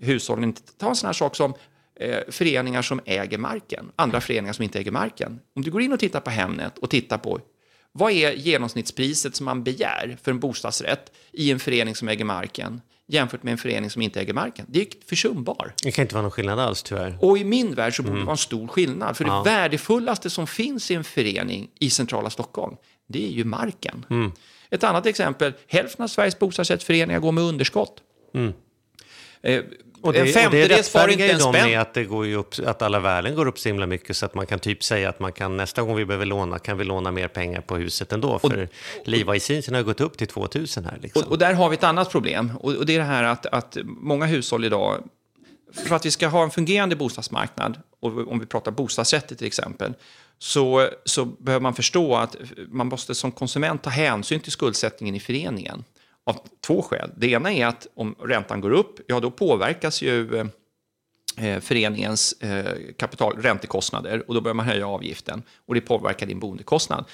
[0.00, 1.54] hushållen inte tar en sån här sak som
[2.00, 5.40] eh, föreningar som äger marken, andra föreningar som inte äger marken.
[5.56, 7.40] Om du går in och tittar på Hemnet och tittar på
[7.92, 12.80] vad är genomsnittspriset som man begär för en bostadsrätt i en förening som äger marken
[13.06, 14.66] jämfört med en förening som inte äger marken?
[14.68, 15.74] Det är försumbar.
[15.82, 17.18] Det kan inte vara någon skillnad alls tyvärr.
[17.20, 19.16] Och i min värld så borde det vara en stor skillnad.
[19.16, 22.76] För det värdefullaste som finns i en förening i centrala Stockholm,
[23.10, 24.04] det är ju marken.
[24.70, 28.02] Ett annat exempel, hälften av Sveriges bostadsrättsföreningar går med underskott.
[29.42, 29.62] Eh,
[30.02, 31.52] Och det, en det femtedel sparar inte en spänn.
[31.52, 34.34] med att, det går upp, att alla värden går upp så himla mycket så att
[34.34, 37.10] man kan typ säga att man kan nästa gång vi behöver låna kan vi låna
[37.10, 38.38] mer pengar på huset ändå.
[38.38, 38.68] För
[39.04, 40.98] Levi's har gått upp till 2000 här.
[41.02, 41.22] Liksom.
[41.22, 42.52] Och, och där har vi ett annat problem.
[42.60, 45.02] Och, och det är det här att, att många hushåll idag,
[45.72, 49.94] för att vi ska ha en fungerande bostadsmarknad, och om vi pratar bostadsrätter till exempel,
[50.38, 52.36] så, så behöver man förstå att
[52.68, 55.84] man måste som konsument ta hänsyn till skuldsättningen i föreningen.
[56.24, 57.10] Av två skäl.
[57.16, 60.36] Det ena är att om räntan går upp, ja då påverkas ju
[61.36, 66.40] eh, föreningens eh, kapital, räntekostnader och då börjar man höja avgiften och det påverkar din
[66.40, 67.04] boendekostnad.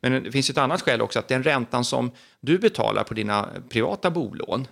[0.00, 3.48] Men det finns ett annat skäl också, att den räntan som du betalar på dina
[3.68, 4.66] privata bolån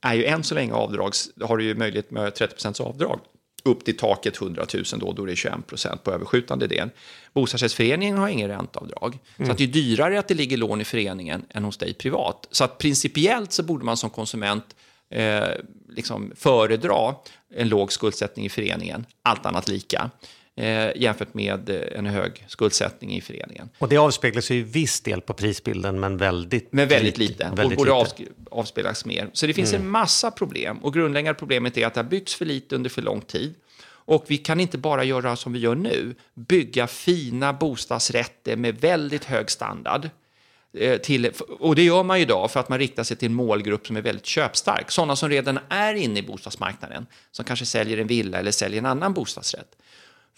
[0.00, 3.20] är ju än så länge avdrags, har du ju möjlighet med 30% avdrag.
[3.64, 6.90] upp till taket 100 000 då, då är det 21 procent på överskjutande del.
[7.32, 9.18] Bostadsrättsföreningen har ingen ränteavdrag.
[9.36, 12.48] Så att det är dyrare att det ligger lån i föreningen än hos dig privat.
[12.50, 14.76] Så att principiellt så borde man som konsument
[15.10, 15.48] eh,
[15.88, 17.14] liksom föredra
[17.54, 20.10] en låg skuldsättning i föreningen, allt annat lika,
[20.56, 23.68] eh, jämfört med eh, en hög skuldsättning i föreningen.
[23.78, 27.48] Och det avspeglas ju i viss del på prisbilden, men väldigt, Men väldigt lite.
[27.52, 28.22] och Väldigt borde lite.
[28.22, 28.32] Mm.
[28.32, 29.30] avsk- avspeglas mer.
[29.32, 30.78] Så det finns en massa problem.
[30.78, 33.54] Och grundläggande problemet är att det har byggts för lite under för lång tid.
[34.08, 39.24] Och vi kan inte bara göra som vi gör nu, bygga fina bostadsrätter med väldigt
[39.24, 40.10] hög standard.
[40.78, 43.34] eh, Till, och det gör man ju idag för att man riktar sig till en
[43.34, 44.90] målgrupp som är väldigt köpstark.
[44.90, 48.86] Sådana som redan är inne i bostadsmarknaden, som kanske säljer en villa eller säljer en
[48.86, 49.68] annan bostadsrätt.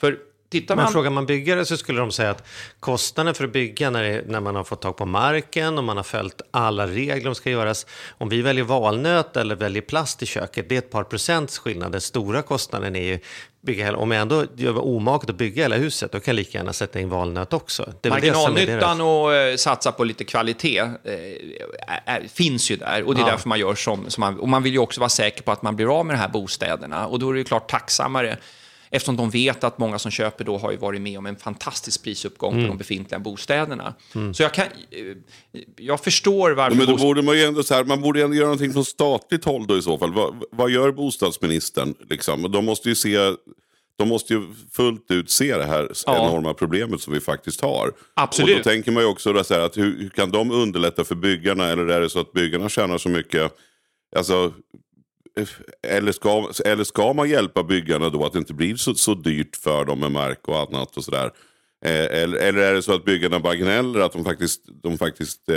[0.01, 0.19] För
[0.51, 0.93] tittar Men man...
[0.93, 2.47] frågar man byggare så skulle de säga att
[2.81, 5.97] kostnaden för att bygga när, det, när man har fått tag på marken och man
[5.97, 7.87] har följt alla regler som ska göras.
[8.19, 11.93] Om vi väljer valnöt eller väljer plast i köket, det är ett par procents skillnad.
[11.93, 13.19] Den stora kostnaden är ju
[13.61, 16.73] bygga om jag ändå gör omaket att bygga hela huset, då kan jag lika gärna
[16.73, 17.83] sätta in valnöt också.
[17.85, 23.21] Det det Marginalnyttan och eh, satsa på lite kvalitet eh, finns ju där och det
[23.21, 23.31] är Ja.
[23.31, 25.63] därför man gör som, som man, och man vill ju också vara säker på att
[25.63, 28.37] man blir av med de här bostäderna och då är det ju klart tacksammare
[28.91, 32.05] eftersom de vet att många som köper då har ju varit med om en fantastisk
[32.05, 32.65] prisuppgång Mm.
[32.65, 33.95] på de befintliga bostäderna.
[34.35, 35.17] Så jag kan, eh,
[35.77, 36.77] jag förstår varför...
[36.77, 39.45] Men då borde man ju ändå så här, man borde ändå göra någonting från statligt
[39.45, 40.13] håll då i så fall.
[40.15, 41.95] Vad, vad gör bostadsministern?
[42.11, 42.53] Liksom?
[42.53, 43.17] De måste ju se,
[43.99, 46.29] de måste ju fullt ut se det här Ja.
[46.29, 47.93] enorma problemet som vi faktiskt har.
[48.15, 48.51] Absolut.
[48.51, 51.15] Och då tänker man ju också då här, att hur, hur kan de underlätta för
[51.15, 51.67] byggarna?
[51.67, 53.53] Eller är det så att byggarna tjänar så mycket?
[54.17, 54.53] Alltså,
[55.87, 59.57] eller ska, eller ska man hjälpa byggarna då att det inte blir så, så dyrt
[59.57, 61.31] för dem med mark och annat och sådär?
[61.85, 65.49] Eh, eller, eller är det så att byggarna bara gnäller att de faktiskt, de faktiskt
[65.49, 65.57] eh,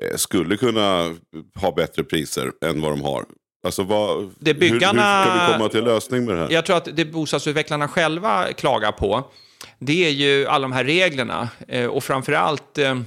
[0.00, 1.14] eh, skulle kunna
[1.54, 3.24] ha bättre priser än vad de har?
[3.66, 6.50] Alltså vad, Det byggarna- hur, hur ska vi komma till lösning med det här?
[6.50, 9.30] Jag tror att det bostadsutvecklarna själva klagar på,
[9.78, 12.98] det är ju alla de här reglerna eh, och framförallt eh,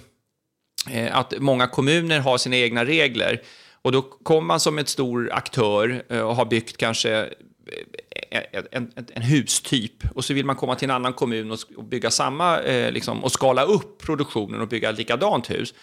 [0.92, 3.42] eh, att många kommuner har sina egna regler.
[3.88, 7.30] Och då kommer man som ett stor aktör eh, och har byggt kanske
[8.32, 11.60] eh, en, en, en hustyp och så vill man komma till en annan kommun och,
[11.78, 15.74] och bygga samma, eh, liksom, och skala upp produktionen och bygga ett likadant hus.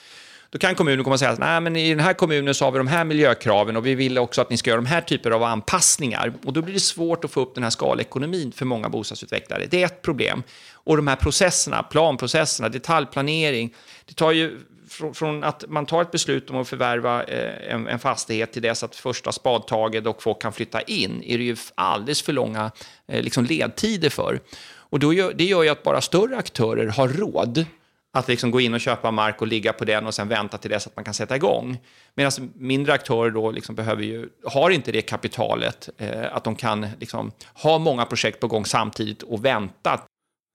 [0.51, 2.73] Då kan kommunen komma och säga att Nej, men i den här kommunen så har
[2.73, 5.31] vi de här miljökraven och vi vill också att ni ska göra de här typer
[5.31, 6.33] av anpassningar.
[6.45, 9.67] Och då blir det svårt att få upp den här skalekonomin för många bostadsutvecklare.
[9.71, 10.43] Det är ett problem.
[10.73, 14.61] Och de här processerna, planprocesserna, detaljplanering, det tar ju
[14.95, 18.63] från, från att man tar ett beslut om att förvärva eh, en, en fastighet till
[18.63, 22.71] dess att första spadtaget och folk kan flytta in, är det ju alldeles för långa
[23.07, 24.41] eh, liksom ledtider för.
[24.77, 27.67] Och då gör, det gör ju att bara större aktörer har råd
[28.13, 30.71] att liksom gå in och köpa mark och ligga på den och sen vänta till
[30.71, 31.79] dess att man kan sätta igång.
[32.15, 36.87] Medan mindre aktörer då liksom behöver ju, har inte det kapitalet, eh, att de kan
[37.01, 40.01] liksom ha många projekt på gång samtidigt och vänta.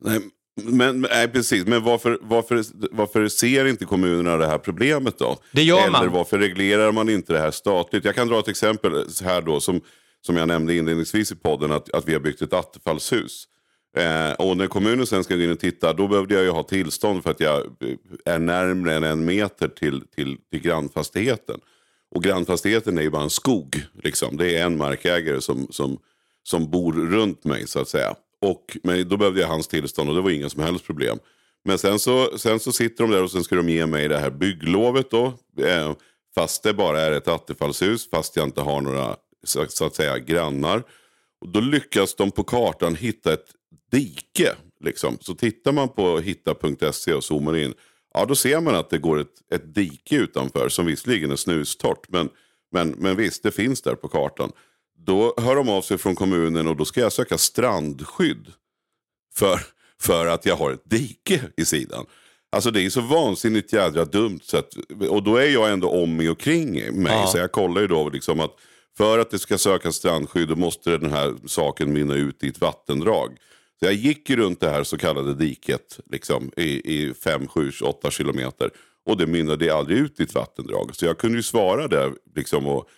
[0.02, 0.20] Nej,
[0.66, 1.66] men, nej, precis.
[1.66, 5.38] Men varför, varför, varför ser inte kommunerna det här problemet då?
[5.52, 6.12] Det gör Eller man.
[6.12, 8.06] varför reglerar man inte det här statligt?
[8.06, 9.82] Jag kan dra ett exempel här då som,
[10.22, 13.48] som jag nämnde inledningsvis i podden att, att vi har byggt ett attefallshus.
[13.98, 16.64] Eh, och när kommunen sen ska gå in och titta då behövde jag ju ha
[16.64, 21.60] tillstånd för att jag eh, är närmare än en meter till, till, till grannfastigheten.
[22.16, 23.84] Och grannfastigheten är ju bara en skog.
[24.04, 24.38] Liksom.
[24.38, 25.98] Det är en markägare som, som,
[26.44, 28.16] som bor runt mig så att säga.
[28.42, 31.20] Och, men då behövde jag hans tillstånd och det var inga som helst problem.
[31.66, 34.20] Men sen så, sen så sitter de där och sen ska de ge mig det
[34.20, 35.26] här bygglovet då.
[35.62, 35.94] Eh,
[36.36, 40.20] fast det bara är ett attefallshus, fast jag inte har några så, så att säga
[40.20, 40.84] grannar.
[41.42, 43.48] Och då lyckas de på kartan hitta ett
[43.92, 44.56] dike.
[44.84, 45.18] Liksom.
[45.22, 47.74] Så tittar man på hitta.se och zoomar in.
[48.14, 52.10] Ja, då ser man att det går ett, ett dike utanför som visserligen är snustort.
[52.10, 52.30] Men,
[52.72, 54.52] men, men visst, det finns där på kartan.
[55.10, 58.48] Då hör de av sig från kommunen och då ska jag söka strandskydd.
[59.36, 59.60] För,
[60.02, 62.06] för att jag har ett dike i sidan.
[62.52, 64.40] Alltså det är så vansinnigt jädra dumt.
[64.44, 64.74] Så att,
[65.10, 66.72] och då är jag ändå om mig och kring
[67.04, 67.14] mig.
[67.14, 67.28] Ja.
[67.28, 68.52] Så jag kollar ju då liksom att
[68.98, 72.62] för att det ska sökas strandskydd då måste den här saken mynna ut i ett
[72.62, 73.38] vattendrag.
[73.80, 78.12] Så jag gick runt det här så kallade diket liksom, i, i 5, 7, 8
[78.12, 78.70] kilometer.
[79.06, 80.96] Och det mynnade aldrig ut i ett vattendrag.
[80.96, 82.90] Så jag kunde ju svara där liksom, och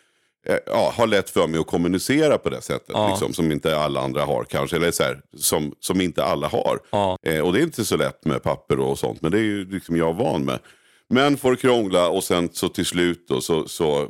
[0.65, 2.89] ja, ha lätt för mig att kommunicera på det sättet.
[2.93, 3.10] Ja.
[3.10, 4.75] Liksom, som inte alla andra har kanske.
[4.75, 6.80] Eller så här, som, som inte alla har.
[6.89, 7.17] Ja.
[7.23, 9.21] Eh, och det är inte så lätt med papper och sånt.
[9.21, 10.60] Men det är ju liksom jag van med.
[11.10, 14.10] Men får krångla och sen så till slut då, så, så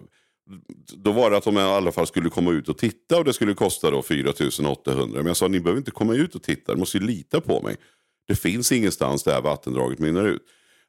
[0.95, 3.33] då var det att de i alla fall skulle komma ut och titta och det
[3.33, 4.33] skulle kosta då 4
[4.67, 5.17] 800.
[5.17, 7.61] Men jag sa ni behöver inte komma ut och titta, ni måste ju lita på
[7.61, 7.75] mig.
[8.27, 10.41] Det finns ingenstans det här vattendraget mynnar ut.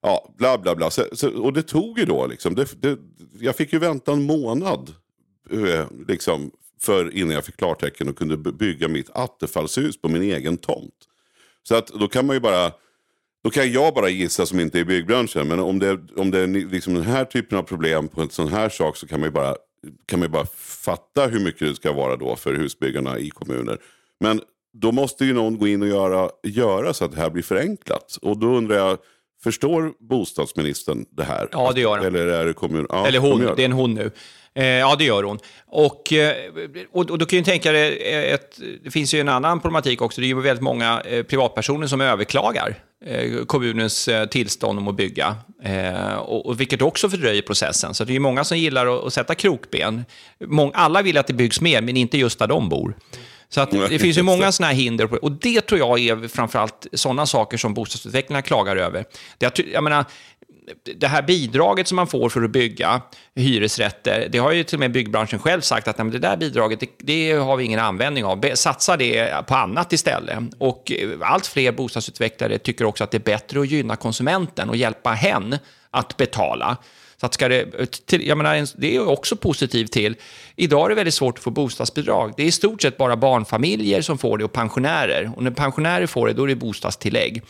[0.02, 0.90] Ja, bla bla bla.
[0.90, 2.54] Så, så, och det tog ju då liksom.
[2.54, 2.98] Det, det,
[3.40, 4.94] jag fick ju vänta en månad.
[5.52, 10.56] Eh, Liksom, för innan jag fick klartecken och kunde bygga mitt attefallshus på min egen
[10.56, 10.94] tomt.
[11.62, 12.72] Så att då kan man ju bara,
[13.44, 15.48] då kan jag bara gissa som inte är i byggbranschen.
[15.48, 18.48] Men om det, om det är liksom den här typen av problem på en sån
[18.48, 19.56] här sak så kan man ju bara,
[20.06, 23.78] kan man bara fatta hur mycket det ska vara då för husbyggarna i kommuner.
[24.20, 24.40] Men
[24.72, 28.18] då måste ju någon gå in och göra, göra så att det här blir förenklat.
[28.22, 28.98] Och då undrar jag,
[29.42, 31.48] förstår bostadsministern det här?
[31.52, 32.06] Ja, det gör han.
[32.06, 32.86] Eller är det kommun?
[32.88, 34.10] Ja, Eller hon, det är en hon nu.
[34.54, 35.38] Eh, ja, det gör hon.
[35.66, 36.34] Och, eh,
[36.92, 40.02] och, och då kan ju tänka dig, eh, ett, det finns ju en annan problematik
[40.02, 40.20] också.
[40.20, 42.74] Det är ju väldigt många eh, privatpersoner som överklagar
[43.46, 45.36] kommunens tillstånd om att bygga.
[45.64, 47.94] Eh, och, och vilket också fördröjer processen.
[47.94, 50.04] Så det är ju många som gillar att, att sätta krokben.
[50.46, 52.94] Mång, alla vill att det byggs mer, men inte just där de bor.
[53.48, 55.24] Så att det finns ju många sådana här hinder.
[55.24, 59.04] Och det tror jag är framförallt sådana saker som bostadsutvecklarna klagar över.
[59.38, 60.04] Det, jag menar,
[60.96, 63.02] det här bidraget som man får för att bygga
[63.34, 66.80] hyresrätter, det har ju till och med byggbranschen själv sagt att nej, det där bidraget,
[66.80, 68.54] det, det har vi ingen användning av.
[68.54, 70.38] Satsa det på annat istället.
[70.58, 74.76] Och eh, allt fler bostadsutvecklare tycker också att det är bättre att gynna konsumenten och
[74.76, 75.58] hjälpa hen
[75.90, 76.76] att betala.
[77.16, 80.16] Så att ska det, eh, till, jag menar, det är jag också positiv till.
[80.56, 82.32] Idag är det väldigt svårt att få bostadsbidrag.
[82.36, 85.32] Det är i stort sett bara barnfamiljer som får det och pensionärer.
[85.36, 87.42] Och när pensionärer får det, då är det bostadstillägg.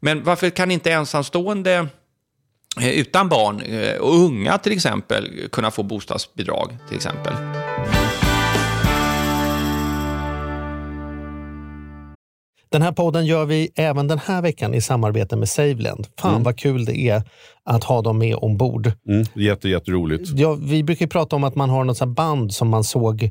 [0.00, 1.88] Men varför kan inte ensamstående
[2.82, 7.32] utan barn eh, och unga till exempel kunna få bostadsbidrag till exempel?
[12.68, 16.06] Den här podden gör vi även den här veckan i samarbete med Saveland.
[16.18, 17.22] Fan vad kul det är
[17.64, 18.92] att ha dem med ombord.
[19.08, 20.30] Mm, jätte, jätteroligt.
[20.34, 23.30] Ja, vi brukar ju prata om att man har något band som man såg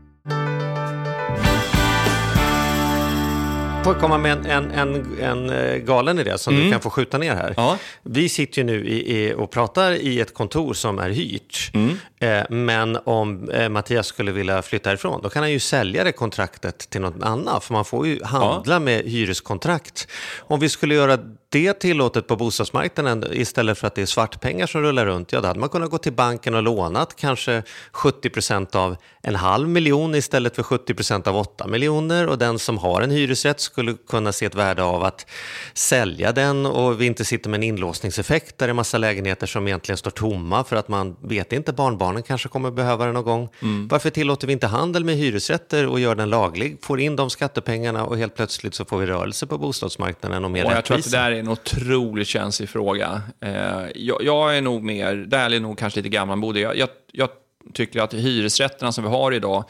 [3.83, 7.35] Komma med en, en, en, en eh, galen idé som du kan få skjuta ner
[7.35, 7.53] här.
[7.57, 7.77] Ja.
[8.03, 11.71] Vi sitter ju nu i, i, och pratar i ett kontor som är hyrt.
[12.19, 16.11] Eh, men om eh, Mattias skulle vilja flytta härifrån, då kan han ju sälja det
[16.11, 17.63] kontraktet till något annat.
[17.63, 20.07] För man får ju handla med hyreskontrakt.
[20.39, 21.17] Om vi skulle göra
[21.51, 25.47] det tillåtet på bostadsmarknaden istället för att det är svartpengar som rullar runt, ja då
[25.47, 30.55] hade man kunnat gå till banken och lånat kanske 70% av en halv miljon istället
[30.55, 32.27] för 70% av 8 miljoner.
[32.27, 35.25] Och den som har en hyresrätt skulle kunna se ett värde av att
[35.73, 36.65] sälja den.
[36.65, 40.11] Och vi inte sitter med en inlåsningseffekt där det är massa lägenheter som egentligen står
[40.11, 43.49] tomma för att man vet inte, barnbarnen kanske kommer behöva det någon gång.
[43.89, 48.05] Varför tillåter vi inte handel med hyresrätter och gör den laglig, får in de skattepengarna
[48.05, 51.03] och helt plötsligt så får vi rörelse på bostadsmarknaden och mer Och jag tror att
[51.03, 51.17] det rättvisa.
[51.17, 53.21] där är en otroligt känslig fråga.
[53.39, 56.61] Eh, jag, jag är nog mer, där är nog kanske lite gammalmodig.
[56.61, 57.29] Jag, jag, jag
[57.73, 59.63] tycker att hyresrätterna som vi har idag,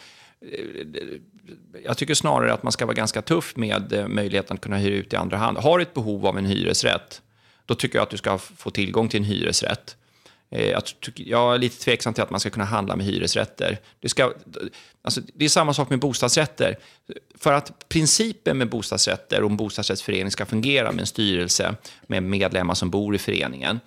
[0.51, 0.65] eh,
[1.85, 4.95] jag tycker snarare att man ska vara ganska tuff med eh, möjligheten att kunna hyra
[4.95, 5.57] ut i andra hand.
[5.57, 7.21] Har du ett behov av en hyresrätt,
[7.65, 9.97] då tycker jag att du ska få tillgång till en hyresrätt.
[10.51, 13.79] Eh, jag, tycker, jag är lite tveksam till att man ska kunna handla med hyresrätter.
[13.99, 14.33] Det, ska,
[15.01, 16.77] alltså, det är samma sak med bostadsrätter.
[17.37, 21.75] För att principen med bostadsrätter och en bostadsrättsförening ska fungera med en styrelse
[22.07, 23.79] med medlemmar som bor i föreningen,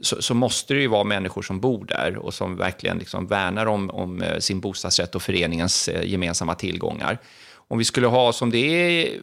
[0.00, 3.66] så, så måste det ju vara människor som bor där och som verkligen liksom värnar
[3.66, 7.18] om, om eh, sin bostadsrätt och föreningens eh, gemensamma tillgångar.
[7.54, 9.20] Om vi skulle ha som det är,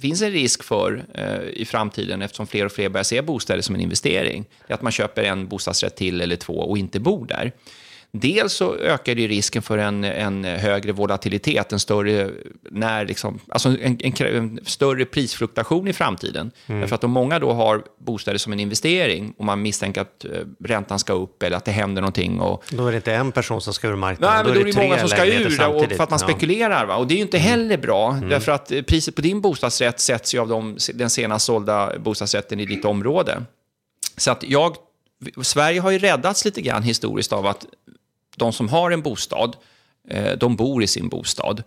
[0.00, 3.74] finns en risk för eh, i framtiden, eftersom fler och fler börjar se bostäder som
[3.74, 7.52] en investering, är att man köper en bostadsrätt till eller två och inte bor där.
[8.12, 12.30] Dels så ökar det risken för en, en högre volatilitet, en större,
[12.70, 16.50] när liksom, alltså en, en, en större prisfluktuation i framtiden.
[16.66, 16.80] Mm.
[16.80, 20.30] Därför att om många då har bostäder som en investering och man misstänker att eh,
[20.64, 22.40] räntan ska upp eller att det händer någonting.
[22.40, 24.64] Och, Då är det inte en person som ska ur marknaden, Nej, men då är
[24.64, 26.26] det tre många som ska ur och för att man Ja.
[26.26, 26.36] Mm.
[26.36, 26.86] spekulerar.
[26.86, 26.96] Va?
[26.96, 30.38] Och det är ju inte heller bra, därför att priset på din bostadsrätt sätts ju
[30.38, 33.42] av de, den senast sålda bostadsrätten i ditt område.
[34.16, 34.76] Så att jag,
[35.42, 37.66] Sverige har ju räddats lite grann historiskt av att
[38.40, 39.56] de som har en bostad,
[40.08, 41.62] eh, de bor i sin bostad.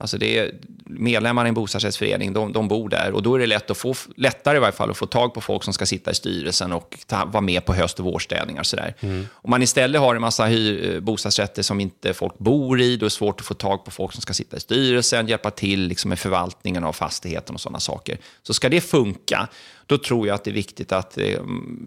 [0.00, 3.46] Alltså det är medlemmarna i en bostadsrättsförening, de, de bor där och då är det
[3.46, 6.10] lätt att få, lättare i varje fall att få tag på folk som ska sitta
[6.10, 8.60] i styrelsen och ta, vara med på höst och vårstädningar.
[8.60, 8.94] och Sådär.
[9.32, 13.04] Om man istället har en massa hyr, eh, bostadsrätter som inte folk bor i, då
[13.04, 15.80] är det svårt att få tag på folk som ska sitta i styrelsen, hjälpa till
[15.80, 18.18] liksom med förvaltningen av fastigheten och sådana saker.
[18.42, 19.48] Så ska det funka,
[19.86, 21.40] då tror jag att det är viktigt att eh,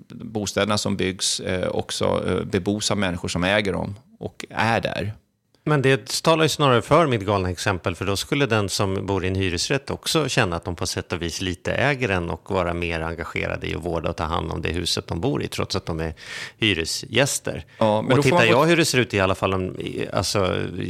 [0.08, 5.14] bostäderna som byggs eh, också eh, bebos av människor som äger dem och är där.
[5.64, 9.26] Men det talar ju snarare för mitt galna exempel, för då skulle den som bor
[9.26, 12.52] i en hyresrätt också känna att de på sätt och vis lite äger den och
[12.52, 15.48] vara mer engagerade i att vårda och ta hand om det huset de bor i,
[15.48, 16.14] trots att de är
[16.58, 17.66] hyresgäster.
[17.78, 19.76] Ja, men och tittar man jag hur det ser ut i alla fall, om,
[20.14, 20.40] alltså,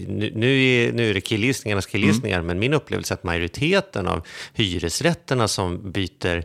[0.07, 2.47] nu, nu, är, nu är det killgissningarnas killgissningar, Mm.
[2.47, 6.43] men min upplevelse är att majoriteten av hyresrätterna som byter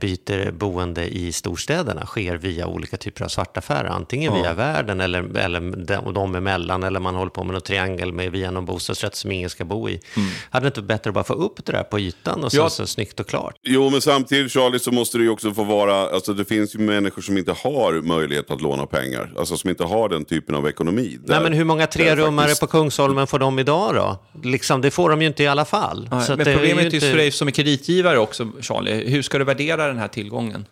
[0.00, 3.88] byter boende i storstäderna sker via olika typer av svartaffärer.
[3.88, 4.42] Antingen Ja.
[4.42, 8.32] via värden eller, eller de, de emellan, eller man håller på med någon triangel med,
[8.32, 10.00] via någon bostadsrätt som ingen ska bo i.
[10.50, 12.56] Hade det inte varit bättre att bara få upp det där på ytan och så,
[12.58, 12.70] Ja.
[12.70, 13.54] så snyggt och klart?
[13.62, 16.78] Jo, men samtidigt Charlie så måste det ju också få vara, alltså det finns ju
[16.78, 19.32] människor som inte har möjlighet att låna pengar.
[19.38, 21.18] Alltså som inte har den typen av ekonomi.
[21.24, 24.18] Nej, men hur många där trerummare faktiskt- på Kungsholmen får de idag då?
[24.48, 26.08] Liksom, det får de ju inte i alla fall.
[26.10, 29.10] Nej, Så att men problemet är ju inte- för dig som är kreditgivare också, Charlie.
[29.10, 30.66] Hur ska du värdera den här tillgången?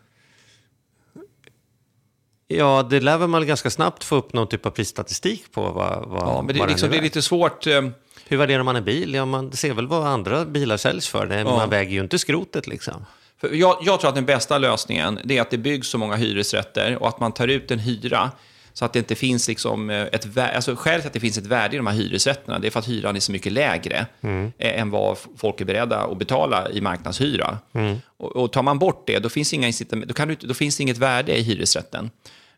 [2.49, 6.09] Ja, det lär väl man ganska snabbt få upp någon typ av prisstatistik på vad,
[6.09, 7.67] vad, Ja, men det, liksom, det är lite svårt.
[7.67, 7.83] eh,
[8.29, 9.15] Hur värderar man en bil?
[9.15, 11.27] Ja, man ser väl vad andra bilar säljs för.
[11.27, 11.45] Det, Ja.
[11.45, 13.07] Man väger ju inte skrotet liksom.
[13.41, 16.97] För jag, jag tror att den bästa lösningen är att det byggs så många hyresrätter
[17.03, 18.31] och att man tar ut en hyra
[18.73, 20.53] så att det inte finns liksom eh, ett värde.
[20.57, 22.79] Alltså skälet till att det finns ett värde i de här hyresrätterna det är för
[22.81, 24.53] att hyran är så mycket lägre Mm.
[24.59, 27.59] eh, än vad folk är beredda att betala i marknadshyra.
[27.75, 27.97] Mm.
[28.17, 29.73] Och, och tar man bort det, då finns, inga
[30.07, 32.11] då, kan du, då finns det inget värde i hyresrätten.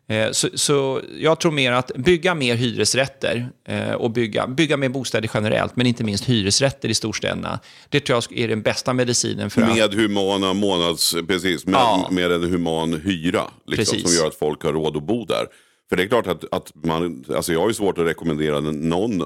[0.07, 4.89] Eh, Så, så jag tror mer att bygga mer hyresrätter eh, och bygga, bygga mer
[4.89, 7.59] bostäder generellt, men inte minst hyresrätter i storstäderna.
[7.89, 9.75] Det tror jag är den bästa medicinen för att...
[9.77, 12.07] Med humana månads, precis, med, Ja.
[12.11, 13.43] med en human hyra.
[13.67, 14.01] Liksom, Precis.
[14.15, 15.45] som gör att folk har råd att bo där.
[15.93, 19.23] För det är klart att, att man, alltså jag har ju svårt att rekommendera någon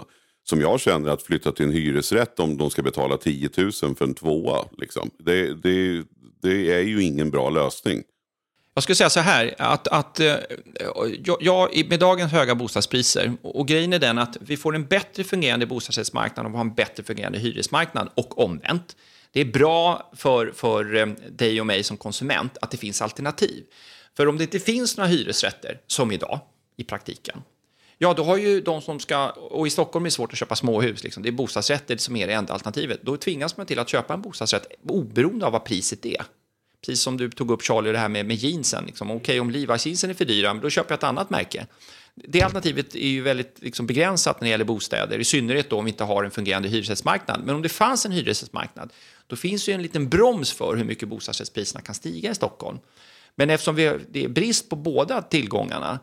[0.49, 4.03] som jag känner att flytta till en hyresrätt om de ska betala 10 000 för
[4.03, 4.65] en tvåa.
[4.77, 5.11] Liksom.
[5.19, 6.03] Det, det,
[6.41, 8.03] det är ju ingen bra lösning.
[8.73, 10.35] Jag skulle säga så här, att, att eh,
[11.25, 15.23] jag, jag, med dagens höga bostadspriser, och, grejen är den att vi får en bättre
[15.23, 18.95] fungerande bostadsrättsmarknad om vi har en bättre fungerande hyresmarknad och omvänt.
[19.31, 23.63] Det är bra för, för eh, dig och mig som konsument att det finns alternativ.
[24.17, 26.39] För om det inte finns några hyresrätter, som idag,
[26.77, 27.41] i praktiken,
[27.99, 30.55] Ja, då har ju de som ska, och i Stockholm är det svårt att köpa
[30.55, 31.23] småhus, liksom.
[31.23, 32.99] det är bostadsrätter som är det enda alternativet.
[33.01, 36.25] Då tvingas man till att köpa en bostadsrätt oberoende av vad priset är.
[36.85, 38.85] Precis som du tog upp Charlie, det här med, med jeansen.
[38.85, 39.11] Liksom.
[39.11, 41.67] Okej, om Levi's jeansen är för dyra, men då köper jag ett annat märke.
[42.15, 45.85] Det alternativet är ju väldigt liksom, begränsat när det gäller bostäder, i synnerhet då om
[45.85, 47.41] vi inte har en fungerande hyresrättsmarknad.
[47.45, 48.93] Men om det fanns en hyresrättsmarknad,
[49.27, 52.79] då finns ju en liten broms för hur mycket bostadsrättspriserna kan stiga i Stockholm.
[53.35, 55.99] Men eftersom vi, det är brist på båda tillgångarna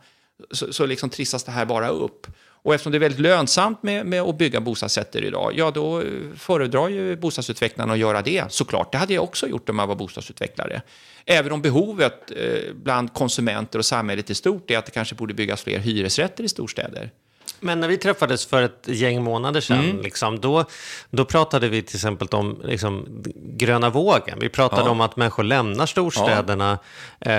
[0.51, 2.27] så, så liksom trissas det här bara upp.
[2.65, 6.07] Och eftersom det är väldigt lönsamt med, med att bygga bostadsrätter idag, ja då eh,
[6.37, 8.45] föredrar ju bostadsutvecklarna att göra det.
[8.53, 10.83] Såklart, det hade jag också gjort om jag var bostadsutvecklare.
[11.25, 15.35] Även om behovet eh, bland konsumenter och samhället i stort är att det kanske borde
[15.35, 17.11] byggas fler hyresrätter i storstäder.
[17.65, 20.01] Men när vi träffades för ett gäng månader sedan, Mm.
[20.01, 20.65] liksom, då,
[21.11, 24.39] då pratade vi till exempel om liksom, gröna vågen.
[24.41, 24.91] Vi pratade Ja.
[24.91, 26.79] om att människor lämnar storstäderna
[27.21, 27.31] eh,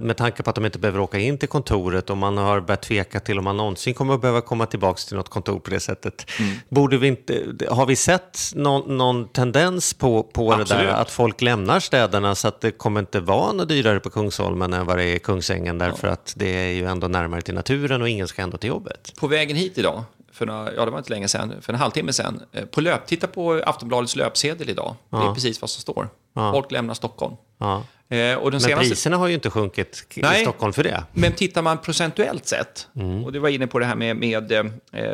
[0.00, 2.82] med tanke på att de inte behöver åka in till kontoret och man har börjat
[2.82, 5.80] tveka till om man någonsin kommer att behöva komma tillbaka till något kontor på det
[5.80, 6.30] sättet.
[6.40, 6.52] Mm.
[6.68, 11.42] Borde vi inte, har vi sett någon, någon tendens på, på det där att folk
[11.42, 15.04] lämnar städerna så att det kommer inte vara något dyrare på Kungsholmen än vad det
[15.04, 18.42] är i Kungsängen därför att det är ju ändå närmare till naturen och ingen ska
[18.42, 19.12] ändå till jobbet.
[19.20, 22.12] På vägen hit idag, för några, ja det var inte länge sedan, för en halvtimme
[22.12, 24.94] sedan, eh, på löp, titta på Aftonbladets löpsedel idag.
[25.10, 25.34] Det är Ja.
[25.34, 26.08] precis vad som står.
[26.34, 26.52] Ja.
[26.52, 27.34] Folk lämnar Stockholm.
[27.58, 27.82] Ja.
[28.08, 28.88] Eh, och den Men senaste...
[28.88, 30.42] priserna har ju inte sjunkit i Nej.
[30.42, 31.04] Stockholm för det.
[31.12, 33.24] Men tittar man procentuellt sett, Mm.
[33.24, 34.64] och du var inne på det här med, med eh,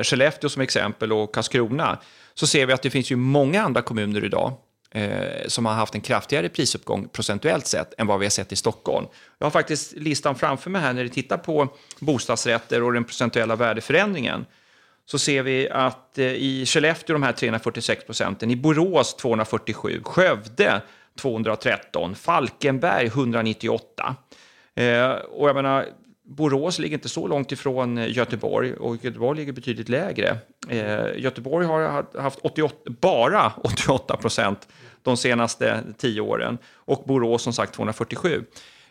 [0.03, 1.99] Skellefteå som exempel och Karlskrona,
[2.34, 4.53] så ser vi att det finns ju många andra kommuner idag
[4.91, 8.57] eh, som har haft en kraftigare prisuppgång procentuellt sett än vad vi har sett i
[8.57, 9.07] Stockholm.
[9.38, 11.68] Jag har faktiskt listan framför mig här när du tittar på
[11.99, 14.47] bostadsrätter och den procentuella värdeförändringen
[15.07, 20.82] så ser vi att eh, i Skellefteå de här 346 procenten, i Borås 247, Skövde
[21.18, 24.16] 213, Falkenberg 198.
[24.74, 25.86] Eh, och jag menar,
[26.31, 30.39] Borås ligger inte så långt ifrån eh, Göteborg och Göteborg ligger betydligt lägre.
[30.68, 34.68] Eh, Göteborg har haft 88, bara 88 procent
[35.03, 38.45] de senaste tio åren och Borås som sagt 247.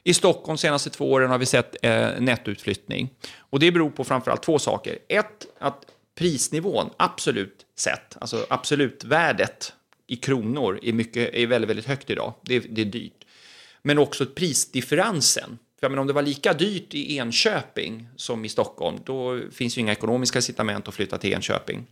[0.03, 3.09] I Stockholm de senaste två åren har vi sett eh, nettoutflyttning.
[3.39, 4.97] Och det beror på framförallt två saker.
[5.09, 5.85] Ett, att
[6.15, 9.73] prisnivån absolut sett, alltså absolutvärdet
[10.07, 12.33] i kronor är, mycket, är väldigt, väldigt högt idag.
[12.41, 13.25] Det det är dyrt.
[13.81, 15.57] Men också prisdifferensen.
[15.79, 19.77] För jag menar, om det var lika dyrt i Enköping som i Stockholm, då finns
[19.77, 21.85] ju inga ekonomiska incitament att flytta till Enköping.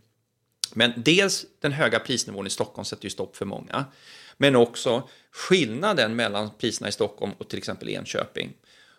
[0.74, 3.84] Men dels den höga prisnivån i Stockholm sätter ju stopp för många.
[4.36, 8.52] Men också skillnaden mellan priserna i Stockholm och till exempel Enköping.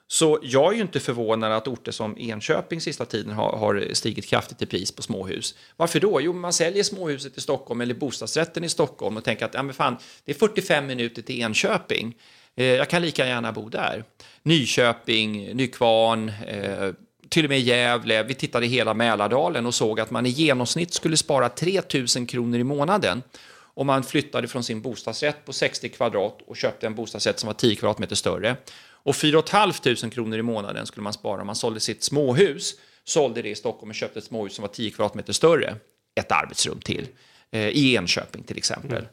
[0.08, 4.26] Så jag är ju inte förvånad att orter som Enköping sista tiden har, har stigit
[4.26, 5.56] kraftigt i pris på småhus.
[5.76, 6.22] Varför då?
[6.22, 9.74] Jo, man säljer småhuset i Stockholm eller bostadsrätten i Stockholm och tänker att ja, men
[9.74, 12.16] fan, det är 45 minuter till Enköping.
[12.60, 14.04] Eh, jag kan lika gärna bo där.
[14.44, 16.94] Nyköping, Nykvarn, eh,
[17.30, 18.24] till och med Gävle.
[18.24, 21.82] Vi tittade i hela Mälardalen och såg att man i genomsnitt skulle spara 3
[22.18, 23.24] 000 kronor i månaden
[23.74, 27.54] om man flyttade från sin bostadsrätt på 60 kvadrat och köpte en bostadsrätt som var
[27.54, 28.56] 10 kvadratmeter större.
[28.82, 33.42] Och 4 500 kronor i månaden skulle man spara om man sålde sitt småhus, sålde
[33.42, 35.76] det i Stockholm och köpte ett småhus som var 10 kvadratmeter större,
[36.16, 37.08] ett arbetsrum till,
[37.52, 38.98] eh, i Enköping till exempel.
[38.98, 39.10] Mm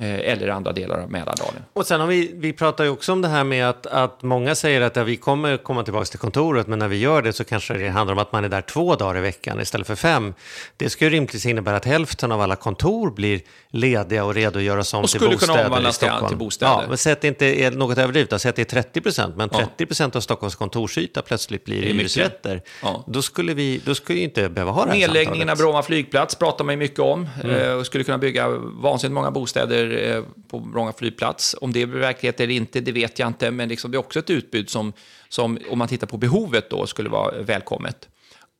[0.00, 1.62] eller andra delar av Mälardalen.
[1.72, 4.54] Och sen har vi, vi pratar ju också om det här med att, att många
[4.54, 7.44] säger att ja, vi kommer komma tillbaka till kontoret, men när vi gör det så
[7.44, 10.34] kanske det handlar om att man är där två dagar i veckan istället för fem.
[10.76, 13.40] Det skulle rimligtvis innebära att hälften av alla kontor blir
[13.70, 16.28] lediga och redo att göras om Och till skulle kunna bostäder i omvandlas till- Stockholm.
[16.28, 16.72] till bostäder.
[16.72, 19.36] Ja, men säg att det inte är något överdrivet, säg att det är 30 procent,
[19.36, 19.58] men Ja.
[19.58, 22.62] 30 procent av Stockholms kontorsyta plötsligt blir hyresrätter.
[22.82, 23.04] Ja.
[23.06, 25.56] Då skulle vi då skulle vi inte behöva ha det här Nedläggningen av.
[25.56, 27.28] Bromma flygplats pratar man ju mycket om.
[27.44, 27.56] Mm.
[27.56, 31.56] Eh, och skulle kunna bygga vansinnigt många bostäder eller på Bromma flygplats.
[31.60, 33.50] Om det blir verklighet eller inte, det vet jag inte.
[33.50, 34.92] Men liksom, det är också ett utbud som,
[35.28, 38.08] som, om man tittar på behovet, då, skulle vara välkommet.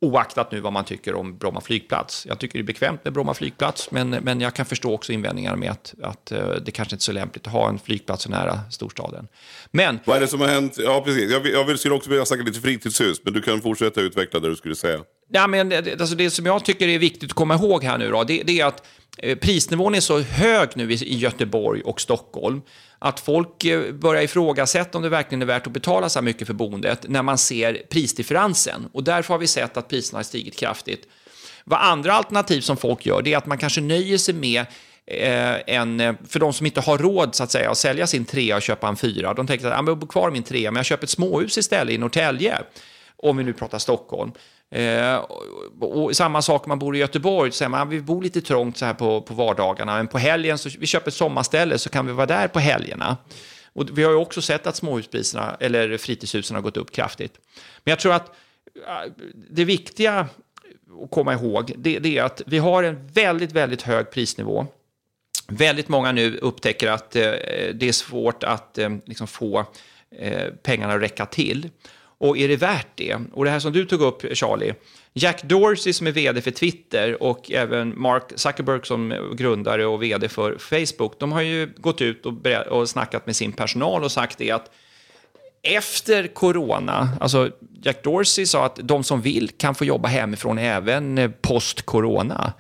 [0.01, 2.27] Oaktat nu vad man tycker om Bromma flygplats.
[2.27, 5.57] Jag tycker det är bekvämt med Bromma flygplats, men, men jag kan förstå också invändningar
[5.57, 8.31] med att, att eh, det kanske inte är så lämpligt att ha en flygplats så
[8.31, 9.29] nära storstaden.
[9.71, 10.75] Men Vad är det som har hänt?
[10.79, 11.31] Ja, precis.
[11.33, 14.49] Jag, vill- jag skulle också vilja snacka lite fritidshus, men du kan fortsätta utveckla det
[14.49, 14.99] du skulle säga.
[15.29, 18.11] Ja, men det, alltså det som jag tycker är viktigt att komma ihåg här nu
[18.11, 18.87] då, det, det är att
[19.19, 22.63] eh, prisnivån är så hög nu i, Göteborg och Stockholm
[22.99, 26.47] att folk eh, börjar ifrågasätta om det verkligen är värt att betala så här mycket
[26.47, 28.89] för boendet när man ser prisdifferensen.
[28.93, 31.09] Och därför har vi sett att priserna har stigit kraftigt.
[31.65, 34.61] Vad andra alternativ som folk gör, det är att man kanske nöjer sig med
[35.07, 38.57] eh, en, för de som inte har råd så att säga, att sälja sin trea
[38.57, 40.87] och köpa en fyra, de tänker att jag bor kvar i min trea, men jag
[40.87, 42.59] köper ett småhus istället i Norrtälje,
[43.17, 44.33] om vi nu pratar Stockholm.
[44.71, 48.41] Eh, och, och samma sak om man bor i Göteborg, så man vi bor lite
[48.41, 51.91] trångt så här på, på vardagarna, men på helgen så vi köper ett sommarställe så
[51.91, 53.17] kan vi vara där på helgerna.
[53.73, 57.33] Och vi har ju också sett att småhuspriserna, eller fritidshusen har gått upp kraftigt.
[57.85, 58.29] Men jag tror att
[58.87, 59.13] eh,
[59.51, 60.29] det viktiga
[61.03, 64.67] att komma ihåg, det, det är att vi har en väldigt, väldigt hög prisnivå.
[65.49, 67.23] Väldigt många nu upptäcker att eh,
[67.75, 69.67] det är svårt att eh, liksom få
[70.11, 71.71] eh, pengarna att räcka till.
[72.21, 73.17] Och är det värt det?
[73.33, 74.75] Och det här som du tog upp, Charlie,
[75.13, 80.29] Jack Dorsey som är vd för Twitter och även Mark Zuckerberg som grundare och vd
[80.29, 84.39] för Facebook, de har ju gått ut och, och snackat med sin personal och sagt
[84.39, 84.71] det att
[85.63, 87.51] efter corona, alltså
[87.83, 92.53] Jack Dorsey sa att de som vill kan få jobba hemifrån även post-corona.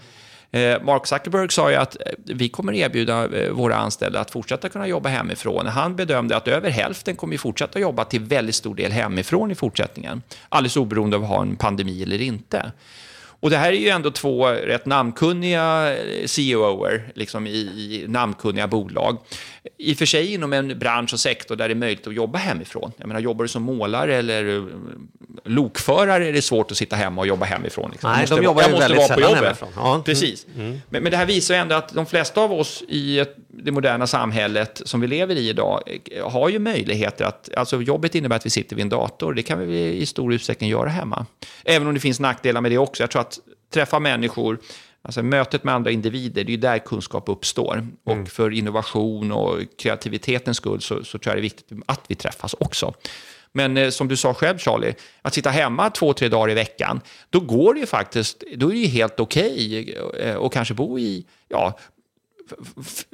[0.50, 4.68] Eh, Mark Zuckerberg sa ju att eh, vi kommer erbjuda eh, våra anställda att fortsätta
[4.68, 5.66] kunna jobba hemifrån.
[5.66, 10.22] Han bedömde att över hälften kommer fortsätta jobba till väldigt stor del hemifrån i fortsättningen.
[10.48, 12.72] Alldeles oberoende av att ha en pandemi eller inte.
[13.40, 18.66] Och det här är ju ändå två rätt namnkunniga eh, CEOer liksom i, i namnkunniga
[18.66, 19.18] bolag.
[19.78, 22.38] I och för sig inom en bransch och sektor där det är möjligt att jobba
[22.38, 22.92] hemifrån.
[22.96, 24.64] Jag menar, jobbar du som målare eller eh,
[25.44, 27.90] lokförare är det svårt att sitta hemma och jobba hemifrån.
[27.90, 28.10] Liksom.
[28.10, 29.44] Nej, måste de jobbar jag ju måste väldigt vara på sällan jobbet.
[29.44, 29.68] hemifrån.
[29.76, 29.90] Ja.
[29.90, 30.02] Mm.
[30.02, 30.46] Precis.
[30.54, 33.72] Men, men det här visar ju ändå att de flesta av oss i ett, det
[33.72, 38.36] moderna samhället som vi lever i idag eh, har ju möjligheter att, alltså jobbet innebär
[38.36, 41.26] att vi sitter vid en dator, det kan vi i stor utsträckning göra hemma.
[41.64, 43.02] Även om det finns nackdelar med det också.
[43.02, 43.38] Jag tror att
[43.72, 44.58] träffa människor,
[45.02, 47.86] Alltså mötet med andra individer, det är ju där kunskap uppstår.
[48.04, 52.14] Och för innovation och kreativitetens skull så, så tror jag det är viktigt att vi
[52.14, 52.94] träffas också.
[53.52, 57.00] Men eh, som du sa själv Charlie, att sitta hemma två, tre dagar i veckan,
[57.30, 60.98] då går det ju faktiskt, då är det ju helt okej okay, och kanske bo
[60.98, 61.78] i, ja,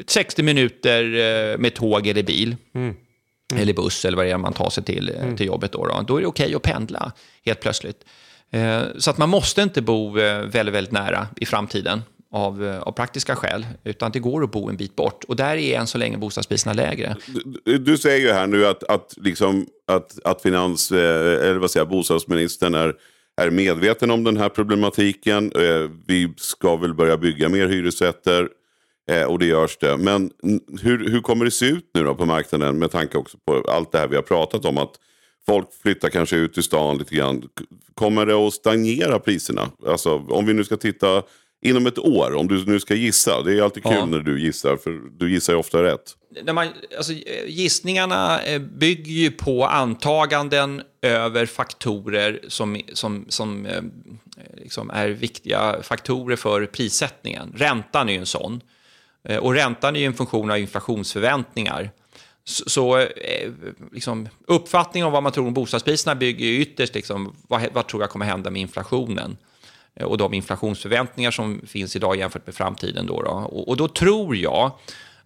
[0.07, 2.57] 60 minuter eh, med tåg eller bil.
[2.75, 2.95] Mm.
[3.53, 3.63] Mm.
[3.63, 5.37] Eller buss eller vad det är man tar sig till, eh, mm.
[5.37, 5.73] till jobbet.
[5.73, 6.05] Då, då.
[6.07, 7.13] då är det okej okay att pendla
[7.45, 8.05] helt plötsligt.
[8.51, 12.93] Eh, så att man måste inte bo eh, väldigt, väldigt nära i framtiden av, av
[12.93, 15.25] praktiska skäl, utan det går att bo en bit bort.
[15.25, 17.17] Och där är än så länge bostadspriserna lägre.
[17.65, 21.87] Du, du säger ju här nu att, att, liksom, att, att finans, eller vad säger
[21.87, 22.95] bostadsministern är,
[23.41, 25.53] är medveten om den här problematiken.
[26.07, 28.49] Vi ska väl börja bygga mer hyresrätter.
[29.29, 29.97] Och det görs det.
[29.97, 30.31] Men
[30.83, 33.93] hur, hur kommer det se ut nu då på marknaden med tanke också på allt
[33.93, 34.79] det här vi har pratat om?
[34.79, 34.95] Att
[35.47, 37.43] folk flyttar kanske ut i stan lite grann.
[37.95, 39.71] Kommer det att stagnera priserna?
[39.87, 41.23] Alltså om vi nu ska titta
[41.65, 43.43] inom ett år, om du nu ska gissa.
[43.43, 44.07] Det är alltid kul ja.
[44.07, 46.17] när du gissar, för du gissar ju ofta rätt.
[46.45, 47.13] När man, alltså,
[47.47, 53.83] gissningarna eh, bygger ju på antaganden över faktorer som, som, som eh,
[54.57, 57.53] liksom är viktiga faktorer för prissättningen.
[57.57, 58.61] Räntan är ju en sån.
[59.25, 61.91] Eh, och räntan är ju en funktion av inflationsförväntningar.
[62.45, 63.07] Så, så
[63.93, 68.03] liksom, uppfattningen om vad man tror om bostadspriserna bygger ju ytterst liksom, vad, vad tror
[68.03, 69.37] jag kommer hända med inflationen
[69.95, 73.07] eh, och de inflationsförväntningar som finns idag jämfört med framtiden.
[73.07, 73.31] Då, då.
[73.31, 74.73] Och, och, då tror jag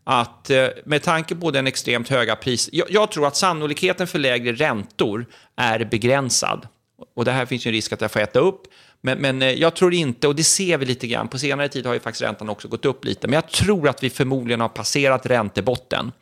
[0.04, 0.50] att
[0.84, 2.68] med tanke på den extremt höga pris...
[2.72, 5.26] Jag, jag, tror att sannolikheten för lägre räntor
[5.56, 6.68] är begränsad.
[7.14, 8.62] Och det här finns ju en risk att jag får äta upp.
[9.00, 11.86] Men, men eh, jag tror inte, och det ser vi lite grann, på senare tid
[11.86, 14.68] har ju faktiskt räntan också gått upp lite, men jag tror att vi förmodligen har
[14.68, 16.12] passerat räntebotten.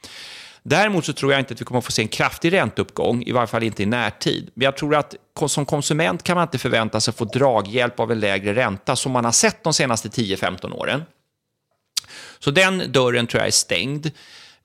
[0.63, 3.33] Däremot så tror jag inte att vi kommer att få se en kraftig ränteuppgång, i
[3.33, 4.51] varje fall inte i närtid.
[4.55, 5.15] Men jag tror att
[5.47, 9.13] som konsument kan man inte förvänta sig att få draghjälp av en lägre ränta som
[9.13, 11.03] man har sett de senaste 10-15 åren.
[12.39, 14.11] Så den dörren tror jag är stängd.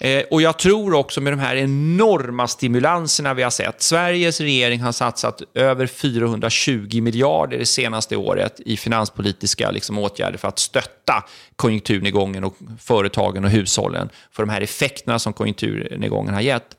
[0.04, 3.82] Eh, och jag tror också med de här enorma stimulanserna vi har sett.
[3.82, 10.48] Sveriges regering har satsat över 420 miljarder det senaste året i finanspolitiska liksom, åtgärder för
[10.48, 11.26] att stötta
[11.56, 16.78] konjunkturnedgången och företagen och hushållen för de här effekterna som konjunkturnedgången har gett.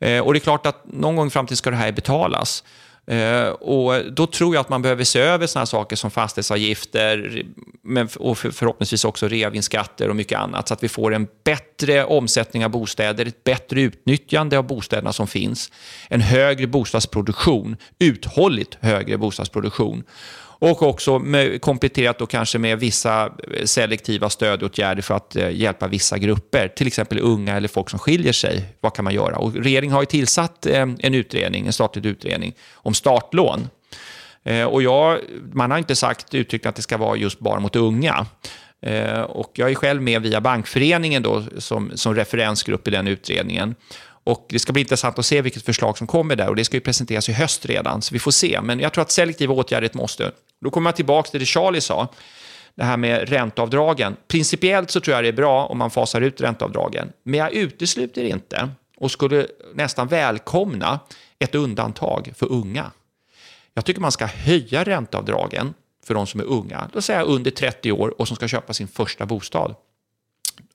[0.00, 2.64] Eh, och det är klart att någon gång i framtiden ska det här betalas.
[3.10, 7.42] Eh, och då tror jag att man behöver se över sådana saker som fastighetsavgifter
[7.82, 12.64] men, och förhoppningsvis också reavinstskatter och mycket annat så att vi får en bättre omsättning
[12.64, 15.72] av bostäder, ett bättre utnyttjande av bostäderna som finns,
[16.08, 20.04] en högre bostadsproduktion, uthålligt högre bostadsproduktion
[20.62, 25.88] och också med, kompletterat då kanske med vissa eh, selektiva stödåtgärder för att eh, hjälpa
[25.88, 28.64] vissa grupper, till exempel unga eller folk som skiljer sig.
[28.80, 29.36] Vad kan man göra?
[29.36, 33.68] Och regeringen har ju tillsatt eh, en utredning, en statlig utredning om startlån.
[34.44, 35.18] Eh, och jag,
[35.52, 38.26] man har inte sagt uttryckt att det ska vara just bara mot unga.
[38.82, 43.74] Eh, och jag är själv med via Bankföreningen då, som, som referensgrupp i den utredningen.
[44.24, 46.76] Och Det ska bli intressant att se vilket förslag som kommer där och det ska
[46.76, 48.60] ju presenteras i höst redan, så vi får se.
[48.62, 50.32] Men jag tror att selektiva åtgärder måste.
[50.60, 52.08] Då kommer man tillbaka till det Charlie sa,
[52.74, 54.16] det här med ränteavdragen.
[54.28, 58.24] Principiellt så tror jag det är bra om man fasar ut ränteavdragen, men jag utesluter
[58.24, 61.00] inte och skulle nästan välkomna
[61.38, 62.90] ett undantag för unga.
[63.74, 67.92] Jag tycker man ska höja ränteavdragen för de som är unga, låt säga under 30
[67.92, 69.74] år och som ska köpa sin första bostad.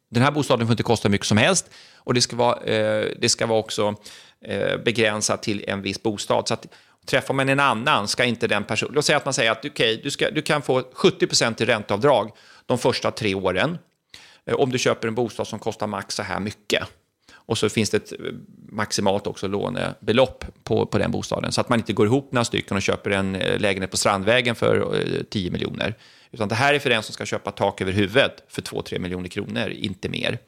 [0.09, 3.29] Den här bostaden får inte kosta mycket som helst och det ska vara, eh, det
[3.29, 3.95] ska vara också
[4.41, 6.47] eh, begränsat till en viss bostad.
[6.47, 6.67] Så att,
[7.05, 8.93] träffar man en annan ska inte den personen...
[8.93, 12.31] Låt säga att man säger att okay, du, ska, du kan få 70% i ränteavdrag
[12.65, 13.77] de första tre åren
[14.45, 16.83] eh, om du köper en bostad som kostar max så här mycket.
[17.33, 18.17] Och så finns det ett eh,
[18.69, 22.77] maximalt också lånebelopp på, på den bostaden så att man inte går ihop några stycken
[22.77, 25.95] och köper en eh, lägenhet på Strandvägen för eh, 10 miljoner.
[26.31, 29.29] Utan det här är för den som ska köpa tak över huvudet för 2-3 miljoner
[29.29, 30.39] kronor, inte mer.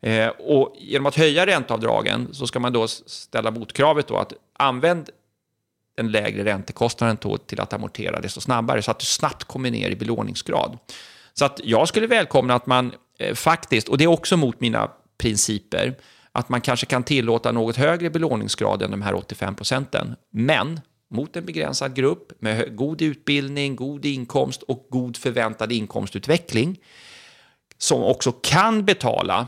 [0.00, 5.10] Eh, och genom att höja ränteavdragen så ska man då ställa motkravet då att använd
[5.96, 9.96] den lägre räntekostnaden till att amortera desto snabbare så att du snabbt kommer ner i
[9.96, 10.78] belåningsgrad.
[11.34, 14.90] Så att jag skulle välkomna att man eh, faktiskt, och det är också mot mina
[15.18, 15.94] principer,
[16.32, 20.16] att man kanske kan tillåta något högre belåningsgrad än de här 85 procenten.
[20.30, 20.80] Men
[21.10, 26.78] mot en begränsad grupp med god utbildning, god inkomst och god förväntad inkomstutveckling
[27.78, 29.46] som också kan betala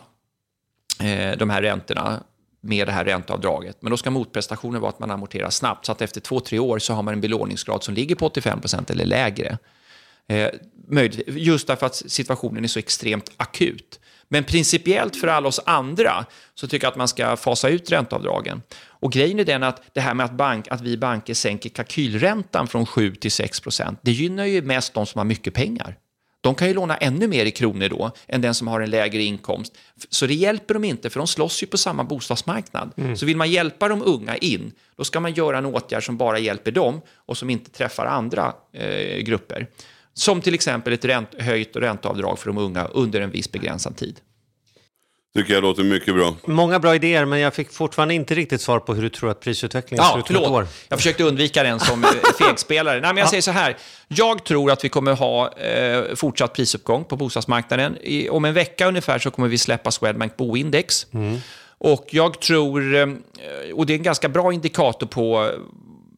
[1.01, 2.23] eh, de här räntorna
[2.65, 3.77] med det här ränteavdraget.
[3.81, 6.79] Men då ska motprestationen vara att man amorterar snabbt så att efter två, tre år
[6.79, 9.59] så har man en belåningsgrad som ligger på 85 procent eller lägre.
[10.29, 10.49] Eh,
[11.27, 14.01] just därför att situationen är så extremt akut.
[14.29, 18.63] Men principiellt för alla oss andra så tycker jag att man ska fasa ut ränteavdragen.
[18.87, 22.69] Och grejen är den att det här med att, bank, att vi banker sänker kalkylräntan
[22.69, 25.99] från 7 till 6 procent, det gynnar ju mest de som har mycket pengar
[26.45, 29.23] de kan ju låna ännu mer i kronor då än den som har en lägre
[29.23, 29.75] inkomst.
[30.09, 32.91] Så det hjälper dem inte, för de slåss ju på samma bostadsmarknad.
[32.97, 33.17] Mm.
[33.17, 36.39] Så vill man hjälpa de unga in, då ska man göra en åtgärd som bara
[36.39, 39.67] hjälper dem och som inte träffar andra eh, grupper.
[40.15, 44.21] Som till exempel ett ränt, höjt ränteavdrag för de unga under en viss begränsad tid.
[45.37, 46.35] Tycker jag låter mycket bra.
[46.47, 49.41] Många bra idéer, men jag fick fortfarande inte riktigt svar på hur du tror att
[49.41, 50.47] prisutvecklingen ser Ja, ut om ett år.
[50.49, 50.69] förlåt.
[50.89, 52.11] Jag försökte undvika den som eh,
[52.47, 53.01] fegspelare.
[53.01, 53.77] Nej, men jag säger så här.
[54.09, 57.99] Jag tror att vi kommer ha eh, fortsatt prisuppgång på bostadsmarknaden.
[58.03, 61.07] I, om en vecka ungefär så kommer vi släppa Swedbank Boindex.
[61.79, 63.07] Och jag tror, eh,
[63.75, 65.61] och det är en ganska bra indikator på eh,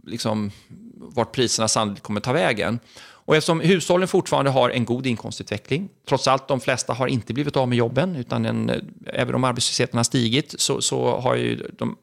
[0.06, 0.50] liksom,
[0.98, 2.78] vart priserna sannolikt kommer ta vägen.
[3.26, 7.56] Och eftersom hushållen fortfarande har en god inkomstutveckling, trots allt de flesta har inte blivit
[7.56, 11.70] av med jobben, utan en, eh, även om arbetslösheten har stigit så, så har ju
[11.78, 11.96] de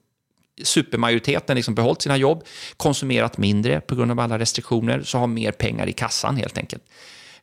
[0.63, 2.43] supermajoriteten liksom behållit sina jobb,
[2.77, 6.83] konsumerat mindre på grund av alla restriktioner, så har mer pengar i kassan helt enkelt.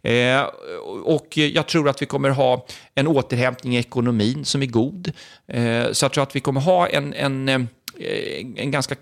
[0.02, 0.42] Eh,
[1.04, 5.12] och jag tror att vi kommer ha en återhämtning i ekonomin som är god.
[5.46, 7.60] Eh, så jag tror att vi kommer ha en, en, eh,
[8.56, 8.96] en ganska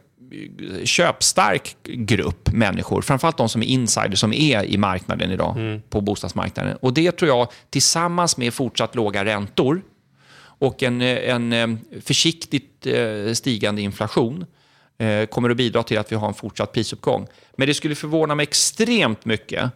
[0.84, 6.76] köpstark grupp människor, framförallt de som är insiders, som är i marknaden idag, på bostadsmarknaden.
[6.76, 9.82] Och det tror jag, tillsammans med fortsatt låga räntor
[10.58, 11.68] och en, en eh,
[12.00, 14.46] försiktigt eh, stigande inflation,
[14.98, 17.26] eh, kommer att bidra till att vi har en fortsatt prisuppgång.
[17.56, 19.70] Men det skulle förvåna mig extremt mycket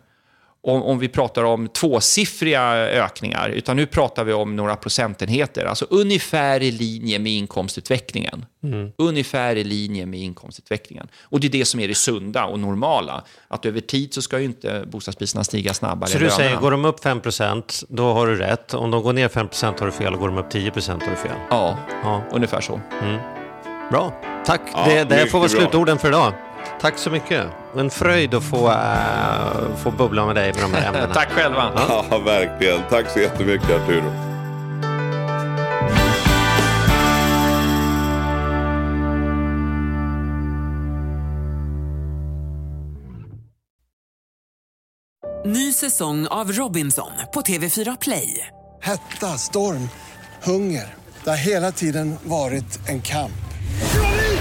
[0.64, 5.86] om, om vi pratar om tvåsiffriga ökningar, utan nu pratar vi om några procentenheter, alltså
[5.90, 8.44] ungefär i linje med inkomstutvecklingen.
[8.96, 11.08] Ungefär i linje med inkomstutvecklingen.
[11.22, 14.38] Och det är det som är det sunda och normala, att över tid så ska
[14.38, 16.60] ju inte bostadspriserna stiga snabbare Så du säger, lönerna.
[16.60, 18.74] går de upp 5% då har du rätt.
[18.74, 20.14] Om de går ner 5% har du fel.
[20.14, 21.36] Och går de upp 10 har du fel.
[21.50, 22.22] Ja, Ja.
[22.32, 22.80] ungefär så.
[23.90, 24.12] Bra,
[24.46, 24.60] tack.
[24.74, 26.32] Ja, det det får vara slutorden för idag.
[26.80, 27.46] Tack så mycket.
[27.76, 31.14] En fröjd att få, äh, få bubbla med dig med de här ämnena.
[31.14, 31.72] Tack själva.
[32.10, 32.80] Ja, verkligen.
[32.90, 34.12] Tack så jättemycket Arturo.
[45.44, 48.46] Ny säsong av Robinson på TV4 Play.
[48.82, 49.88] Hetta, storm,
[50.42, 50.94] hunger.
[51.24, 53.32] Det har hela tiden varit en kamp.